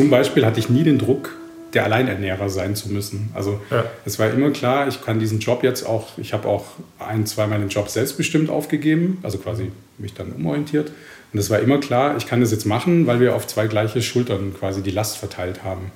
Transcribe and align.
zum 0.00 0.08
Beispiel 0.10 0.46
hatte 0.46 0.58
ich 0.58 0.70
nie 0.70 0.82
den 0.82 0.98
Druck, 0.98 1.36
der 1.74 1.84
Alleinernährer 1.84 2.48
sein 2.48 2.74
zu 2.74 2.88
müssen. 2.88 3.30
Also 3.34 3.60
ja. 3.70 3.84
es 4.06 4.18
war 4.18 4.30
immer 4.30 4.50
klar, 4.50 4.88
ich 4.88 5.04
kann 5.04 5.20
diesen 5.20 5.40
Job 5.40 5.62
jetzt 5.62 5.84
auch, 5.84 6.16
ich 6.16 6.32
habe 6.32 6.48
auch 6.48 6.64
ein, 6.98 7.26
zweimal 7.26 7.58
den 7.58 7.68
Job 7.68 7.88
selbstbestimmt 7.90 8.48
aufgegeben, 8.48 9.18
also 9.22 9.36
quasi 9.36 9.70
mich 9.98 10.14
dann 10.14 10.32
umorientiert. 10.32 10.90
Und 11.32 11.38
es 11.38 11.50
war 11.50 11.60
immer 11.60 11.78
klar, 11.78 12.16
ich 12.16 12.26
kann 12.26 12.40
das 12.40 12.50
jetzt 12.50 12.64
machen, 12.64 13.06
weil 13.06 13.20
wir 13.20 13.36
auf 13.36 13.46
zwei 13.46 13.66
gleiche 13.66 14.00
Schultern 14.00 14.54
quasi 14.58 14.82
die 14.82 14.90
Last 14.90 15.18
verteilt 15.18 15.64
haben. 15.64 15.92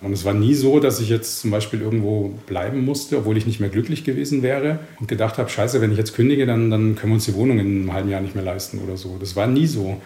Und 0.00 0.12
es 0.12 0.24
war 0.24 0.32
nie 0.32 0.54
so, 0.54 0.78
dass 0.78 1.00
ich 1.00 1.08
jetzt 1.08 1.40
zum 1.40 1.50
Beispiel 1.50 1.82
irgendwo 1.82 2.38
bleiben 2.46 2.84
musste, 2.84 3.18
obwohl 3.18 3.36
ich 3.36 3.46
nicht 3.46 3.58
mehr 3.58 3.70
glücklich 3.70 4.04
gewesen 4.04 4.44
wäre 4.44 4.78
und 5.00 5.08
gedacht 5.08 5.36
habe, 5.38 5.50
scheiße, 5.50 5.80
wenn 5.80 5.90
ich 5.90 5.98
jetzt 5.98 6.14
kündige, 6.14 6.46
dann, 6.46 6.70
dann 6.70 6.94
können 6.94 7.10
wir 7.10 7.14
uns 7.16 7.24
die 7.24 7.34
Wohnung 7.34 7.58
in 7.58 7.66
einem 7.66 7.92
halben 7.92 8.08
Jahr 8.08 8.20
nicht 8.20 8.36
mehr 8.36 8.44
leisten 8.44 8.78
oder 8.78 8.96
so. 8.96 9.16
Das 9.18 9.34
war 9.34 9.48
nie 9.48 9.66
so. 9.66 10.00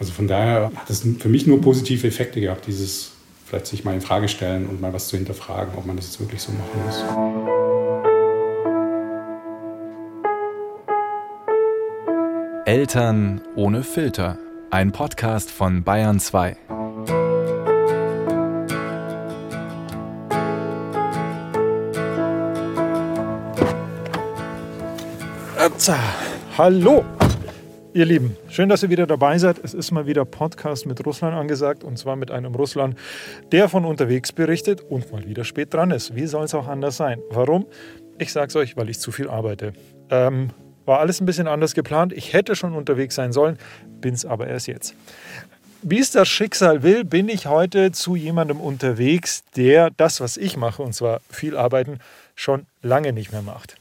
Also 0.00 0.12
von 0.14 0.26
daher 0.26 0.72
hat 0.74 0.88
es 0.88 1.06
für 1.18 1.28
mich 1.28 1.46
nur 1.46 1.60
positive 1.60 2.08
Effekte 2.08 2.40
gehabt, 2.40 2.66
dieses 2.66 3.10
vielleicht 3.44 3.66
sich 3.66 3.84
mal 3.84 3.94
in 3.94 4.00
Frage 4.00 4.28
stellen 4.28 4.66
und 4.66 4.80
mal 4.80 4.94
was 4.94 5.08
zu 5.08 5.18
hinterfragen, 5.18 5.74
ob 5.76 5.84
man 5.84 5.96
das 5.96 6.06
jetzt 6.06 6.20
wirklich 6.20 6.40
so 6.40 6.52
machen 6.52 6.82
muss. 6.86 7.04
Eltern 12.64 13.42
ohne 13.56 13.82
Filter. 13.82 14.38
Ein 14.70 14.92
Podcast 14.92 15.50
von 15.50 15.82
Bayern 15.82 16.18
2. 16.18 16.56
Hallo, 26.56 27.04
ihr 27.92 28.04
Lieben. 28.04 28.36
Schön, 28.48 28.68
dass 28.68 28.82
ihr 28.82 28.90
wieder 28.90 29.06
dabei 29.06 29.38
seid. 29.38 29.58
Es 29.64 29.74
ist 29.74 29.90
mal 29.90 30.06
wieder 30.06 30.24
Podcast 30.24 30.86
mit 30.86 31.04
Russland 31.04 31.34
angesagt 31.34 31.82
und 31.82 31.98
zwar 31.98 32.16
mit 32.16 32.30
einem 32.30 32.54
Russland, 32.54 32.96
der 33.50 33.68
von 33.68 33.84
unterwegs 33.84 34.32
berichtet 34.32 34.80
und 34.82 35.10
mal 35.10 35.26
wieder 35.26 35.44
spät 35.44 35.74
dran 35.74 35.90
ist. 35.90 36.14
Wie 36.14 36.26
soll 36.26 36.44
es 36.44 36.54
auch 36.54 36.68
anders 36.68 36.96
sein? 36.96 37.20
Warum? 37.30 37.66
Ich 38.18 38.32
sage 38.32 38.48
es 38.48 38.56
euch, 38.56 38.76
weil 38.76 38.88
ich 38.90 39.00
zu 39.00 39.10
viel 39.10 39.28
arbeite. 39.28 39.72
Ähm, 40.08 40.50
war 40.84 41.00
alles 41.00 41.20
ein 41.20 41.26
bisschen 41.26 41.48
anders 41.48 41.74
geplant. 41.74 42.12
Ich 42.12 42.32
hätte 42.32 42.54
schon 42.54 42.74
unterwegs 42.74 43.14
sein 43.14 43.32
sollen, 43.32 43.58
bin 44.00 44.14
es 44.14 44.24
aber 44.24 44.46
erst 44.46 44.68
jetzt. 44.68 44.94
Wie 45.82 45.98
es 45.98 46.12
das 46.12 46.28
Schicksal 46.28 46.82
will, 46.82 47.04
bin 47.04 47.28
ich 47.28 47.46
heute 47.46 47.90
zu 47.90 48.14
jemandem 48.14 48.60
unterwegs, 48.60 49.42
der 49.56 49.90
das, 49.96 50.20
was 50.20 50.36
ich 50.36 50.56
mache, 50.56 50.82
und 50.82 50.92
zwar 50.92 51.20
viel 51.30 51.56
arbeiten, 51.56 51.98
schon 52.34 52.66
lange 52.82 53.12
nicht 53.12 53.32
mehr 53.32 53.42
macht. 53.42 53.76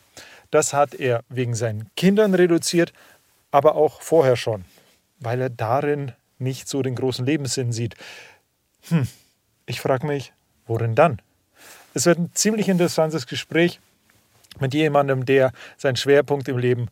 Das 0.50 0.74
hat 0.74 0.96
er 0.96 1.22
wegen 1.30 1.54
seinen 1.54 1.92
Kindern 1.96 2.34
reduziert, 2.34 2.94
aber 3.52 3.76
auch 3.76 4.02
vorher 4.02 4.36
schon, 4.36 4.66
weil 5.20 5.42
er 5.42 5.50
darin 5.50 6.14
nicht 6.38 6.68
so 6.68 6.82
den 6.82 6.96
großen 6.96 7.26
Lebenssinn 7.26 7.72
sieht. 7.72 7.96
Hm, 8.90 9.08
ich 9.66 9.82
frage 9.82 10.08
mich, 10.08 10.34
worin 10.68 10.96
dann? 10.96 11.22
Es 11.94 12.06
wird 12.06 12.20
ein 12.20 12.32
ziemlich 12.34 12.70
interessantes 12.70 13.28
Gespräch 13.28 13.80
mit 14.60 14.74
jemandem, 14.74 15.26
der 15.26 15.52
seinen 15.78 15.96
Schwerpunkt 15.96 16.48
im 16.48 16.58
Leben 16.58 16.88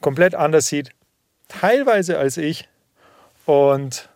komplett 0.00 0.34
anders 0.34 0.66
sieht, 0.66 0.90
teilweise 1.48 2.18
als 2.18 2.36
ich. 2.36 2.68
Und 3.46 4.08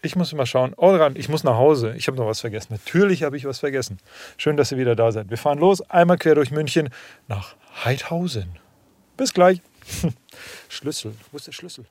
ich 0.00 0.14
muss 0.14 0.32
mal 0.32 0.46
schauen. 0.46 0.72
Oh, 0.76 0.96
ich 1.14 1.28
muss 1.28 1.42
nach 1.42 1.56
Hause. 1.56 1.94
Ich 1.96 2.06
habe 2.06 2.16
noch 2.16 2.26
was 2.26 2.40
vergessen. 2.40 2.74
Natürlich 2.74 3.24
habe 3.24 3.36
ich 3.36 3.44
was 3.44 3.58
vergessen. 3.58 3.98
Schön, 4.36 4.56
dass 4.56 4.70
ihr 4.70 4.78
wieder 4.78 4.94
da 4.94 5.10
seid. 5.10 5.30
Wir 5.30 5.38
fahren 5.38 5.58
los, 5.58 5.80
einmal 5.90 6.18
quer 6.18 6.36
durch 6.36 6.50
München 6.50 6.90
nach 7.26 7.56
Heidhausen. 7.84 8.56
Bis 9.16 9.34
gleich. 9.34 9.60
Schlüssel. 10.68 11.12
Wo 11.30 11.36
ist 11.36 11.46
der 11.46 11.52
Schlüssel? 11.52 11.84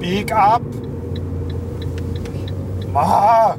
Bieg 0.00 0.32
ab! 0.32 0.62
Ma! 2.92 3.56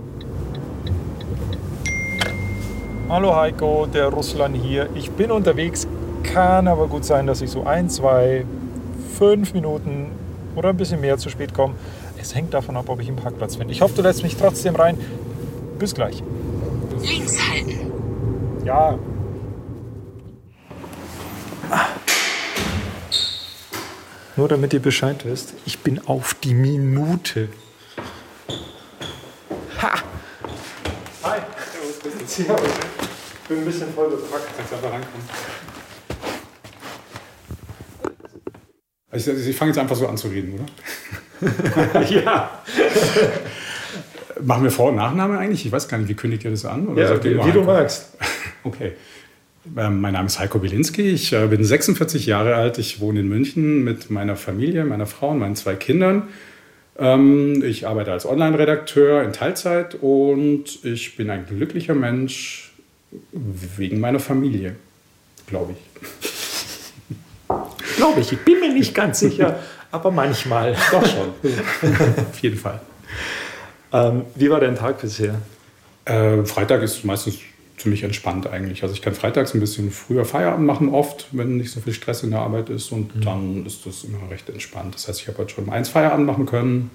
Hallo 3.09 3.35
Heiko, 3.35 3.85
der 3.85 4.07
Russland 4.09 4.57
hier. 4.57 4.89
Ich 4.95 5.09
bin 5.11 5.31
unterwegs, 5.31 5.87
kann 6.23 6.67
aber 6.67 6.87
gut 6.87 7.05
sein, 7.05 7.25
dass 7.25 7.41
ich 7.41 7.49
so 7.49 7.63
ein, 7.63 7.89
zwei, 7.89 8.45
fünf 9.17 9.53
Minuten 9.53 10.11
oder 10.55 10.69
ein 10.69 10.77
bisschen 10.77 11.01
mehr 11.01 11.17
zu 11.17 11.29
spät 11.29 11.53
komme. 11.53 11.75
Es 12.19 12.35
hängt 12.35 12.53
davon 12.53 12.75
ab, 12.75 12.89
ob 12.89 12.99
ich 12.99 13.07
einen 13.07 13.17
Parkplatz 13.17 13.55
finde. 13.55 13.73
Ich 13.73 13.81
hoffe, 13.81 13.95
du 13.95 14.01
lässt 14.01 14.23
mich 14.23 14.35
trotzdem 14.35 14.75
rein. 14.75 14.97
Bis 15.79 15.93
gleich. 15.93 16.21
Links 17.01 17.37
halten. 17.49 17.91
Ja. 18.65 18.97
Nur 24.37 24.47
damit 24.47 24.71
ihr 24.71 24.79
Bescheid 24.79 25.25
wisst, 25.25 25.55
ich 25.65 25.79
bin 25.79 25.99
auf 26.05 26.35
die 26.35 26.53
Minute. 26.53 27.49
Ha! 29.81 29.95
Hi. 31.23 31.39
Ich 32.27 32.45
bin 32.45 33.57
ein 33.57 33.65
bisschen 33.65 33.91
voll 33.95 34.11
bepackt. 34.11 34.45
Kannst 34.55 34.73
einfach 34.73 34.91
rankommen. 34.91 35.27
Also 39.09 39.31
ich, 39.31 39.47
ich 39.47 39.55
fange 39.55 39.71
jetzt 39.71 39.79
einfach 39.79 39.95
so 39.95 40.07
an 40.07 40.17
zu 40.17 40.27
reden, 40.27 40.53
oder? 40.53 42.01
ja. 42.03 42.61
Machen 44.39 44.63
wir 44.65 44.71
Vor- 44.71 44.89
und 44.89 44.97
Nachname 44.97 45.39
eigentlich? 45.39 45.65
Ich 45.65 45.71
weiß 45.71 45.87
gar 45.87 45.97
nicht, 45.97 46.09
wie 46.09 46.13
kündigt 46.13 46.43
ihr 46.43 46.51
das 46.51 46.63
an? 46.63 46.87
Oder 46.89 47.15
ja, 47.15 47.23
wie, 47.23 47.43
wie 47.43 47.51
du 47.51 47.63
magst. 47.63 48.15
Okay. 48.63 48.93
Ähm, 49.75 50.01
mein 50.01 50.13
Name 50.13 50.27
ist 50.27 50.39
Heiko 50.39 50.61
Wilinski. 50.61 51.01
Ich 51.09 51.33
äh, 51.33 51.47
bin 51.47 51.63
46 51.63 52.25
Jahre 52.25 52.55
alt. 52.55 52.77
Ich 52.77 52.99
wohne 52.99 53.19
in 53.19 53.27
München 53.27 53.83
mit 53.83 54.09
meiner 54.09 54.35
Familie, 54.35 54.85
meiner 54.85 55.07
Frau 55.07 55.29
und 55.29 55.39
meinen 55.39 55.55
zwei 55.55 55.75
Kindern. 55.75 56.29
Ähm, 56.97 57.63
ich 57.63 57.87
arbeite 57.87 58.11
als 58.11 58.25
Online-Redakteur 58.25 59.23
in 59.23 59.33
Teilzeit 59.33 59.95
und 59.95 60.83
ich 60.83 61.15
bin 61.15 61.29
ein 61.29 61.45
glücklicher 61.45 61.95
Mensch 61.95 62.71
wegen 63.31 63.99
meiner 63.99 64.19
Familie, 64.19 64.75
glaube 65.47 65.73
ich. 65.73 67.47
glaube 67.97 68.21
ich, 68.21 68.31
ich 68.31 68.39
bin 68.39 68.59
mir 68.59 68.73
nicht 68.73 68.93
ganz 68.93 69.19
sicher, 69.19 69.59
aber 69.91 70.11
manchmal. 70.11 70.75
Doch 70.91 71.05
schon. 71.05 71.29
Auf 72.29 72.39
jeden 72.39 72.57
Fall. 72.57 72.79
Ähm, 73.91 74.23
wie 74.35 74.49
war 74.49 74.59
dein 74.59 74.75
Tag 74.75 75.01
bisher? 75.01 75.35
Äh, 76.05 76.43
Freitag 76.45 76.81
ist 76.83 77.03
meistens 77.03 77.39
ziemlich 77.77 78.03
entspannt 78.03 78.47
eigentlich. 78.47 78.83
Also 78.83 78.93
ich 78.95 79.01
kann 79.01 79.13
freitags 79.13 79.53
ein 79.53 79.59
bisschen 79.59 79.91
früher 79.91 80.25
Feierabend 80.25 80.65
machen, 80.65 80.89
oft, 80.89 81.27
wenn 81.31 81.57
nicht 81.57 81.71
so 81.71 81.79
viel 81.79 81.93
Stress 81.93 82.23
in 82.23 82.31
der 82.31 82.39
Arbeit 82.39 82.69
ist. 82.69 82.91
Und 82.91 83.15
mhm. 83.15 83.21
dann 83.21 83.65
ist 83.65 83.85
das 83.85 84.03
immer 84.03 84.17
recht 84.29 84.49
entspannt. 84.49 84.95
Das 84.95 85.07
heißt, 85.07 85.21
ich 85.21 85.27
habe 85.27 85.37
heute 85.37 85.53
schon 85.53 85.65
um 85.65 85.69
eins 85.69 85.89
Feierabend 85.89 86.25
machen 86.25 86.47
können, 86.47 86.89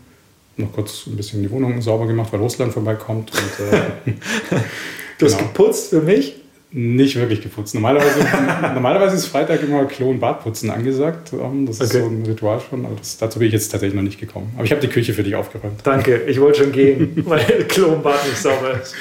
noch 0.57 0.73
kurz 0.73 1.07
ein 1.07 1.17
bisschen 1.17 1.43
die 1.43 1.51
Wohnung 1.51 1.81
sauber 1.81 2.07
gemacht, 2.07 2.33
weil 2.33 2.41
Russland 2.41 2.73
vorbeikommt. 2.73 3.31
Und, 3.33 3.73
äh, 3.73 4.13
du 5.19 5.27
hast 5.27 5.39
genau. 5.39 5.49
geputzt 5.49 5.91
für 5.91 6.03
mich? 6.03 6.37
Nicht 6.75 7.17
wirklich 7.17 7.43
geputzt. 7.43 7.75
Normalerweise, 7.75 8.21
normalerweise 8.75 9.15
ist 9.17 9.27
Freitag 9.27 9.63
immer 9.63 9.85
Klo- 9.85 10.11
und 10.11 10.21
Badputzen 10.21 10.71
angesagt. 10.71 11.33
Ähm, 11.33 11.67
das 11.67 11.81
ist 11.81 11.95
okay. 11.95 12.03
so 12.03 12.09
ein 12.09 12.25
Ritual 12.27 12.61
schon. 12.69 12.87
Aber 12.87 12.97
das, 12.97 13.19
dazu 13.19 13.39
bin 13.39 13.49
ich 13.49 13.55
jetzt 13.55 13.69
tatsächlich 13.69 13.95
noch 13.95 14.03
nicht 14.03 14.19
gekommen. 14.19 14.53
Aber 14.57 14.65
ich 14.65 14.73
habe 14.73 14.81
die 14.81 14.89
Küche 14.89 15.13
für 15.13 15.23
dich 15.23 15.35
aufgeräumt. 15.35 15.81
Danke, 15.85 16.23
ich 16.23 16.41
wollte 16.41 16.65
schon 16.65 16.73
gehen, 16.73 17.13
weil 17.27 17.45
Klo 17.69 17.89
und 17.89 18.03
Bad 18.03 18.27
nicht 18.27 18.39
sauber 18.39 18.81
ist. 18.81 18.95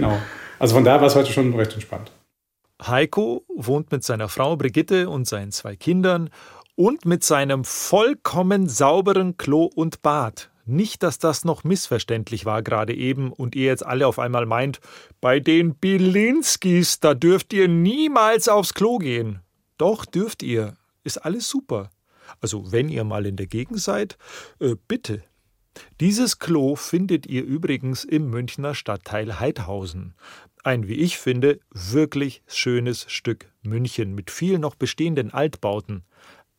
Genau. 0.00 0.18
Also 0.58 0.74
von 0.74 0.84
daher 0.84 1.00
war 1.00 1.08
es 1.08 1.14
heute 1.14 1.32
schon 1.32 1.54
recht 1.54 1.74
entspannt. 1.74 2.12
Heiko 2.82 3.44
wohnt 3.54 3.90
mit 3.90 4.04
seiner 4.04 4.28
Frau 4.28 4.56
Brigitte 4.56 5.08
und 5.08 5.26
seinen 5.26 5.52
zwei 5.52 5.76
Kindern 5.76 6.30
und 6.74 7.06
mit 7.06 7.24
seinem 7.24 7.64
vollkommen 7.64 8.68
sauberen 8.68 9.36
Klo 9.36 9.64
und 9.64 10.02
Bad. 10.02 10.50
Nicht, 10.66 11.02
dass 11.02 11.18
das 11.18 11.44
noch 11.44 11.64
missverständlich 11.64 12.44
war 12.44 12.62
gerade 12.62 12.92
eben 12.92 13.32
und 13.32 13.54
ihr 13.54 13.66
jetzt 13.66 13.86
alle 13.86 14.06
auf 14.06 14.18
einmal 14.18 14.46
meint, 14.46 14.80
bei 15.20 15.38
den 15.38 15.76
Bilinskis, 15.76 16.98
da 16.98 17.14
dürft 17.14 17.52
ihr 17.52 17.68
niemals 17.68 18.48
aufs 18.48 18.74
Klo 18.74 18.98
gehen. 18.98 19.40
Doch 19.78 20.04
dürft 20.04 20.42
ihr. 20.42 20.76
Ist 21.04 21.18
alles 21.18 21.48
super. 21.48 21.90
Also 22.40 22.72
wenn 22.72 22.88
ihr 22.88 23.04
mal 23.04 23.26
in 23.26 23.36
der 23.36 23.46
Gegend 23.46 23.80
seid, 23.80 24.18
äh, 24.58 24.74
bitte. 24.88 25.22
Dieses 26.00 26.38
Klo 26.38 26.76
findet 26.76 27.26
ihr 27.26 27.44
übrigens 27.44 28.04
im 28.04 28.30
Münchner 28.30 28.74
Stadtteil 28.74 29.40
Heidhausen. 29.40 30.14
Ein, 30.64 30.88
wie 30.88 30.94
ich 30.94 31.18
finde, 31.18 31.60
wirklich 31.70 32.42
schönes 32.46 33.06
Stück 33.08 33.46
München 33.62 34.14
mit 34.14 34.30
vielen 34.30 34.60
noch 34.60 34.74
bestehenden 34.74 35.32
Altbauten. 35.32 36.04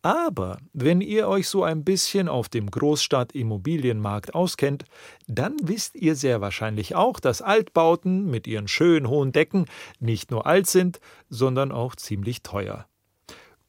Aber 0.01 0.59
wenn 0.73 1.01
ihr 1.01 1.27
euch 1.27 1.49
so 1.49 1.63
ein 1.63 1.83
bisschen 1.83 2.29
auf 2.29 2.47
dem 2.47 2.71
Großstadt-Immobilienmarkt 2.71 4.35
auskennt, 4.35 4.85
dann 5.27 5.57
wisst 5.61 5.95
ihr 5.95 6.15
sehr 6.15 6.39
wahrscheinlich 6.39 6.95
auch, 6.95 7.19
dass 7.19 7.41
Altbauten 7.41 8.29
mit 8.29 8.47
ihren 8.47 8.67
schön 8.67 9.09
hohen 9.09 9.33
Decken 9.33 9.65
nicht 9.99 10.31
nur 10.31 10.45
alt 10.45 10.67
sind, 10.67 11.01
sondern 11.29 11.71
auch 11.71 11.95
ziemlich 11.95 12.43
teuer. 12.43 12.87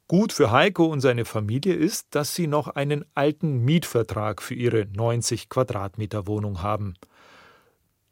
Gut 0.08 0.32
für 0.32 0.50
Heiko 0.50 0.87
und 0.87 1.02
seine 1.02 1.26
Familie 1.26 1.75
ist, 1.75 2.14
dass 2.14 2.34
sie 2.34 2.46
noch 2.46 2.69
einen 2.69 3.05
alten 3.14 3.62
Mietvertrag 3.66 4.40
für 4.40 4.55
ihre 4.55 4.87
90 4.87 5.50
Quadratmeter 5.50 6.26
Wohnung 6.26 6.62
haben. 6.62 6.94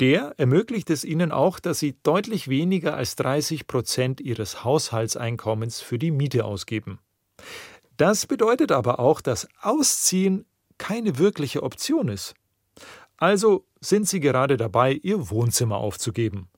Der 0.00 0.34
ermöglicht 0.36 0.90
es 0.90 1.06
ihnen 1.06 1.32
auch, 1.32 1.58
dass 1.58 1.78
sie 1.78 1.96
deutlich 2.02 2.48
weniger 2.48 2.94
als 2.94 3.16
30 3.16 3.66
Prozent 3.66 4.20
ihres 4.20 4.62
Haushaltseinkommens 4.62 5.80
für 5.80 5.98
die 5.98 6.10
Miete 6.10 6.44
ausgeben. 6.44 6.98
Das 7.96 8.26
bedeutet 8.26 8.72
aber 8.72 9.00
auch, 9.00 9.22
dass 9.22 9.48
Ausziehen 9.62 10.44
keine 10.76 11.16
wirkliche 11.16 11.62
Option 11.62 12.08
ist. 12.08 12.34
Also 13.16 13.64
sind 13.80 14.06
sie 14.06 14.20
gerade 14.20 14.58
dabei, 14.58 14.92
ihr 14.92 15.30
Wohnzimmer 15.30 15.78
aufzugeben. 15.78 16.50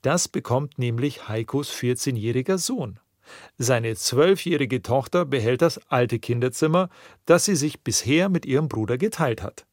Das 0.00 0.26
bekommt 0.26 0.78
nämlich 0.78 1.28
Heikos 1.28 1.70
14-jähriger 1.70 2.56
Sohn. 2.56 2.98
Seine 3.58 3.94
zwölfjährige 3.96 4.82
Tochter 4.82 5.24
behält 5.24 5.62
das 5.62 5.78
alte 5.88 6.18
Kinderzimmer, 6.18 6.88
das 7.24 7.44
sie 7.44 7.56
sich 7.56 7.80
bisher 7.82 8.28
mit 8.28 8.46
ihrem 8.46 8.68
Bruder 8.68 8.98
geteilt 8.98 9.42
hat. 9.42 9.66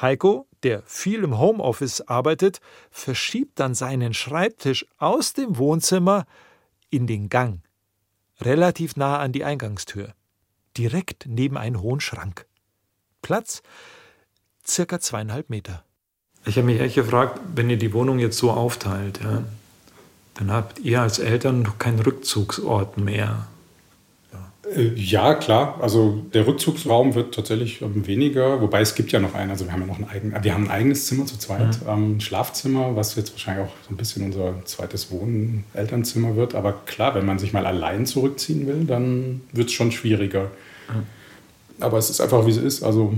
Heiko, 0.00 0.46
der 0.62 0.82
viel 0.82 1.24
im 1.24 1.38
Homeoffice 1.38 2.02
arbeitet, 2.02 2.60
verschiebt 2.90 3.58
dann 3.58 3.74
seinen 3.74 4.14
Schreibtisch 4.14 4.86
aus 4.98 5.32
dem 5.32 5.58
Wohnzimmer 5.58 6.26
in 6.90 7.06
den 7.06 7.28
Gang, 7.28 7.62
relativ 8.40 8.96
nah 8.96 9.18
an 9.18 9.32
die 9.32 9.44
Eingangstür, 9.44 10.14
direkt 10.76 11.26
neben 11.26 11.56
einen 11.56 11.80
hohen 11.80 12.00
Schrank. 12.00 12.46
Platz 13.22 13.62
circa 14.66 15.00
zweieinhalb 15.00 15.50
Meter. 15.50 15.84
Ich 16.44 16.56
habe 16.56 16.66
mich 16.66 16.80
echt 16.80 16.94
gefragt, 16.94 17.40
wenn 17.54 17.68
ihr 17.68 17.78
die 17.78 17.92
Wohnung 17.92 18.18
jetzt 18.18 18.38
so 18.38 18.50
aufteilt, 18.50 19.20
ja, 19.22 19.42
dann 20.38 20.52
habt 20.52 20.78
ihr 20.78 21.02
als 21.02 21.18
Eltern 21.18 21.64
doch 21.64 21.78
keinen 21.78 21.98
Rückzugsort 21.98 22.96
mehr. 22.96 23.48
Äh, 24.74 24.92
ja, 24.94 25.34
klar. 25.34 25.78
Also 25.80 26.22
der 26.32 26.46
Rückzugsraum 26.46 27.14
wird 27.14 27.34
tatsächlich 27.34 27.82
ähm, 27.82 28.06
weniger, 28.06 28.60
wobei 28.60 28.80
es 28.80 28.94
gibt 28.94 29.10
ja 29.12 29.18
noch 29.18 29.34
einen. 29.34 29.50
Also 29.50 29.64
wir 29.64 29.72
haben 29.72 29.80
ja 29.80 29.86
noch 29.86 29.98
ein, 29.98 30.08
eigen, 30.08 30.44
wir 30.44 30.54
haben 30.54 30.64
ein 30.64 30.70
eigenes 30.70 31.06
Zimmer 31.06 31.26
zu 31.26 31.38
zweit, 31.38 31.82
mhm. 31.82 31.88
ähm, 31.88 32.20
Schlafzimmer, 32.20 32.94
was 32.94 33.16
jetzt 33.16 33.32
wahrscheinlich 33.32 33.66
auch 33.66 33.72
so 33.86 33.94
ein 33.94 33.96
bisschen 33.96 34.24
unser 34.24 34.54
zweites 34.64 35.10
Wohnen, 35.10 35.64
Elternzimmer 35.74 36.36
wird. 36.36 36.54
Aber 36.54 36.72
klar, 36.86 37.14
wenn 37.14 37.26
man 37.26 37.38
sich 37.38 37.52
mal 37.52 37.66
allein 37.66 38.06
zurückziehen 38.06 38.66
will, 38.66 38.84
dann 38.84 39.40
wird 39.52 39.68
es 39.68 39.72
schon 39.72 39.90
schwieriger. 39.90 40.50
Mhm. 40.88 41.06
Aber 41.80 41.98
es 41.98 42.10
ist 42.10 42.20
einfach, 42.20 42.44
wie 42.46 42.50
es 42.50 42.56
ist. 42.56 42.82
Also 42.82 43.14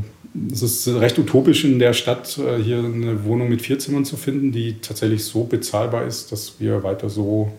es 0.53 0.63
ist 0.63 0.89
recht 0.89 1.19
utopisch 1.19 1.65
in 1.65 1.79
der 1.79 1.93
Stadt, 1.93 2.39
äh, 2.39 2.63
hier 2.63 2.79
eine 2.79 3.25
Wohnung 3.25 3.49
mit 3.49 3.63
vier 3.63 3.79
Zimmern 3.79 4.05
zu 4.05 4.17
finden, 4.17 4.53
die 4.53 4.81
tatsächlich 4.81 5.25
so 5.25 5.45
bezahlbar 5.45 6.07
ist, 6.07 6.31
dass 6.33 6.61
wir 6.61 6.83
weiter 6.83 7.09
so 7.09 7.53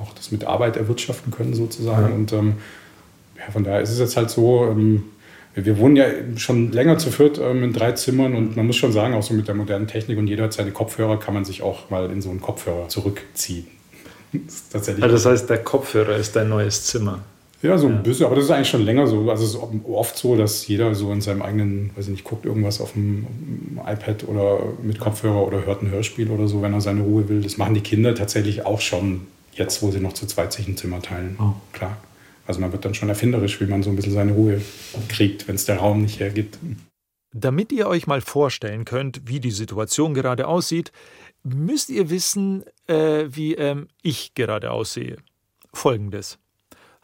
auch 0.00 0.12
das 0.14 0.30
mit 0.30 0.44
Arbeit 0.44 0.76
erwirtschaften 0.76 1.32
können 1.32 1.54
sozusagen. 1.54 2.08
Mhm. 2.08 2.14
Und 2.14 2.32
ähm, 2.32 2.54
ja, 3.38 3.50
von 3.52 3.64
daher 3.64 3.80
ist 3.80 3.90
es 3.90 3.98
jetzt 3.98 4.16
halt 4.16 4.30
so, 4.30 4.64
ähm, 4.64 5.04
wir 5.54 5.78
wohnen 5.78 5.96
ja 5.96 6.06
schon 6.36 6.70
länger 6.70 6.98
zu 6.98 7.10
viert 7.10 7.38
ähm, 7.38 7.64
in 7.64 7.72
drei 7.72 7.92
Zimmern 7.92 8.34
und 8.34 8.56
man 8.56 8.66
muss 8.66 8.76
schon 8.76 8.92
sagen, 8.92 9.14
auch 9.14 9.22
so 9.22 9.32
mit 9.32 9.48
der 9.48 9.54
modernen 9.54 9.86
Technik 9.86 10.18
und 10.18 10.26
jeder 10.26 10.44
hat 10.44 10.52
seine 10.52 10.70
Kopfhörer, 10.70 11.18
kann 11.18 11.32
man 11.32 11.44
sich 11.44 11.62
auch 11.62 11.88
mal 11.88 12.10
in 12.10 12.20
so 12.20 12.30
einen 12.30 12.40
Kopfhörer 12.40 12.88
zurückziehen. 12.88 13.66
Das, 14.72 14.86
also 14.88 15.08
das 15.08 15.24
heißt, 15.24 15.48
der 15.48 15.62
Kopfhörer 15.62 16.16
ist 16.16 16.36
dein 16.36 16.50
neues 16.50 16.84
Zimmer. 16.84 17.20
Ja, 17.66 17.78
so 17.78 17.88
ein 17.88 18.02
bisschen, 18.04 18.26
aber 18.26 18.36
das 18.36 18.44
ist 18.44 18.50
eigentlich 18.52 18.68
schon 18.68 18.84
länger 18.84 19.08
so. 19.08 19.28
Also 19.28 19.42
es 19.42 19.54
ist 19.54 19.60
oft 19.88 20.16
so, 20.16 20.36
dass 20.36 20.66
jeder 20.68 20.94
so 20.94 21.12
in 21.12 21.20
seinem 21.20 21.42
eigenen, 21.42 21.90
weiß 21.96 22.04
ich 22.04 22.10
nicht, 22.12 22.24
guckt 22.24 22.46
irgendwas 22.46 22.80
auf 22.80 22.92
dem 22.92 23.26
iPad 23.84 24.28
oder 24.28 24.60
mit 24.82 25.00
Kopfhörer 25.00 25.44
oder 25.44 25.66
hört 25.66 25.82
ein 25.82 25.90
Hörspiel 25.90 26.30
oder 26.30 26.46
so, 26.46 26.62
wenn 26.62 26.72
er 26.72 26.80
seine 26.80 27.02
Ruhe 27.02 27.28
will. 27.28 27.42
Das 27.42 27.56
machen 27.56 27.74
die 27.74 27.80
Kinder 27.80 28.14
tatsächlich 28.14 28.64
auch 28.64 28.80
schon 28.80 29.22
jetzt, 29.52 29.82
wo 29.82 29.90
sie 29.90 29.98
noch 29.98 30.12
zu 30.12 30.26
zweit 30.26 30.52
sich 30.52 30.68
ein 30.68 30.76
Zimmer 30.76 31.02
teilen. 31.02 31.36
Oh. 31.40 31.54
Klar. 31.72 31.96
Also 32.46 32.60
man 32.60 32.70
wird 32.70 32.84
dann 32.84 32.94
schon 32.94 33.08
erfinderisch, 33.08 33.60
wie 33.60 33.66
man 33.66 33.82
so 33.82 33.90
ein 33.90 33.96
bisschen 33.96 34.12
seine 34.12 34.32
Ruhe 34.32 34.60
kriegt, 35.08 35.48
wenn 35.48 35.56
es 35.56 35.64
der 35.64 35.78
Raum 35.78 36.02
nicht 36.02 36.20
hergibt. 36.20 36.58
Damit 37.34 37.72
ihr 37.72 37.88
euch 37.88 38.06
mal 38.06 38.20
vorstellen 38.20 38.84
könnt, 38.84 39.22
wie 39.24 39.40
die 39.40 39.50
Situation 39.50 40.14
gerade 40.14 40.46
aussieht, 40.46 40.92
müsst 41.42 41.90
ihr 41.90 42.10
wissen, 42.10 42.62
äh, 42.86 43.24
wie 43.28 43.54
ähm, 43.54 43.88
ich 44.02 44.34
gerade 44.34 44.70
aussehe. 44.70 45.16
Folgendes. 45.72 46.38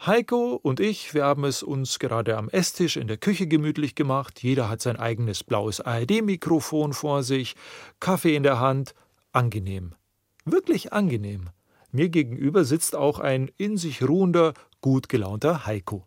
Heiko 0.04 0.58
und 0.60 0.80
ich, 0.80 1.14
wir 1.14 1.22
haben 1.22 1.44
es 1.44 1.62
uns 1.62 2.00
gerade 2.00 2.36
am 2.36 2.48
Esstisch 2.48 2.96
in 2.96 3.06
der 3.06 3.18
Küche 3.18 3.46
gemütlich 3.46 3.94
gemacht. 3.94 4.42
Jeder 4.42 4.68
hat 4.68 4.82
sein 4.82 4.96
eigenes 4.96 5.44
blaues 5.44 5.80
ARD-Mikrofon 5.80 6.92
vor 6.92 7.22
sich, 7.22 7.54
Kaffee 8.00 8.34
in 8.34 8.42
der 8.42 8.58
Hand. 8.58 8.96
Angenehm. 9.30 9.94
Wirklich 10.44 10.92
angenehm. 10.92 11.50
Mir 11.92 12.08
gegenüber 12.08 12.64
sitzt 12.64 12.96
auch 12.96 13.20
ein 13.20 13.48
in 13.58 13.76
sich 13.76 14.02
ruhender, 14.02 14.54
gut 14.80 15.08
gelaunter 15.08 15.66
Heiko. 15.66 16.04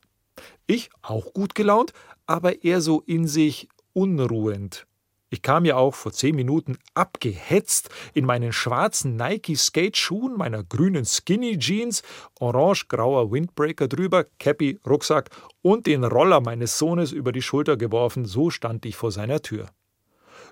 Ich 0.67 0.89
auch 1.01 1.33
gut 1.33 1.55
gelaunt, 1.55 1.93
aber 2.25 2.65
eher 2.65 2.81
so 2.81 2.99
in 2.99 3.27
sich 3.27 3.69
unruhend. 3.93 4.87
Ich 5.29 5.41
kam 5.41 5.65
ja 5.65 5.75
auch 5.75 5.95
vor 5.95 6.11
zehn 6.11 6.35
Minuten 6.35 6.77
abgehetzt 6.93 7.89
in 8.13 8.25
meinen 8.25 8.53
schwarzen 8.53 9.15
Nike 9.15 9.55
Skate-Schuhen, 9.55 10.37
meiner 10.37 10.63
grünen 10.63 11.05
Skinny 11.05 11.57
Jeans, 11.57 12.03
orange-grauer 12.39 13.31
Windbreaker 13.31 13.87
drüber, 13.87 14.25
Cappy, 14.39 14.79
Rucksack 14.85 15.29
und 15.61 15.87
den 15.87 16.03
Roller 16.03 16.41
meines 16.41 16.77
Sohnes 16.77 17.11
über 17.11 17.31
die 17.31 17.41
Schulter 17.41 17.75
geworfen, 17.75 18.25
so 18.25 18.49
stand 18.51 18.85
ich 18.85 18.95
vor 18.95 19.11
seiner 19.11 19.41
Tür. 19.41 19.69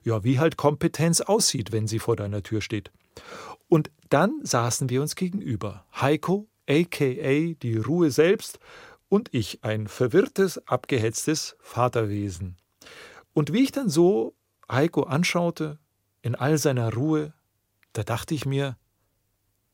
Ja, 0.04 0.24
wie 0.24 0.40
halt 0.40 0.58
Kompetenz 0.58 1.22
aussieht, 1.22 1.72
wenn 1.72 1.88
sie 1.88 2.00
vor 2.00 2.16
deiner 2.16 2.44
Tür 2.44 2.62
steht. 2.62 2.92
Und 3.70 3.92
dann 4.10 4.40
saßen 4.44 4.90
wir 4.90 5.02
uns 5.02 5.16
gegenüber. 5.16 5.86
Heiko, 6.00 6.48
aka 6.68 7.54
die 7.62 7.78
Ruhe 7.78 8.12
selbst, 8.12 8.60
und 9.08 9.30
ich, 9.32 9.64
ein 9.64 9.88
verwirrtes, 9.88 10.68
abgehetztes 10.68 11.56
Vaterwesen. 11.60 12.58
Und 13.34 13.54
wie 13.54 13.62
ich 13.62 13.72
dann 13.72 13.88
so 13.88 14.34
Heiko 14.74 15.04
anschaute, 15.04 15.80
in 16.22 16.36
all 16.36 16.58
seiner 16.58 16.94
Ruhe, 16.94 17.34
da 17.94 18.04
dachte 18.04 18.34
ich 18.34 18.46
mir, 18.46 18.78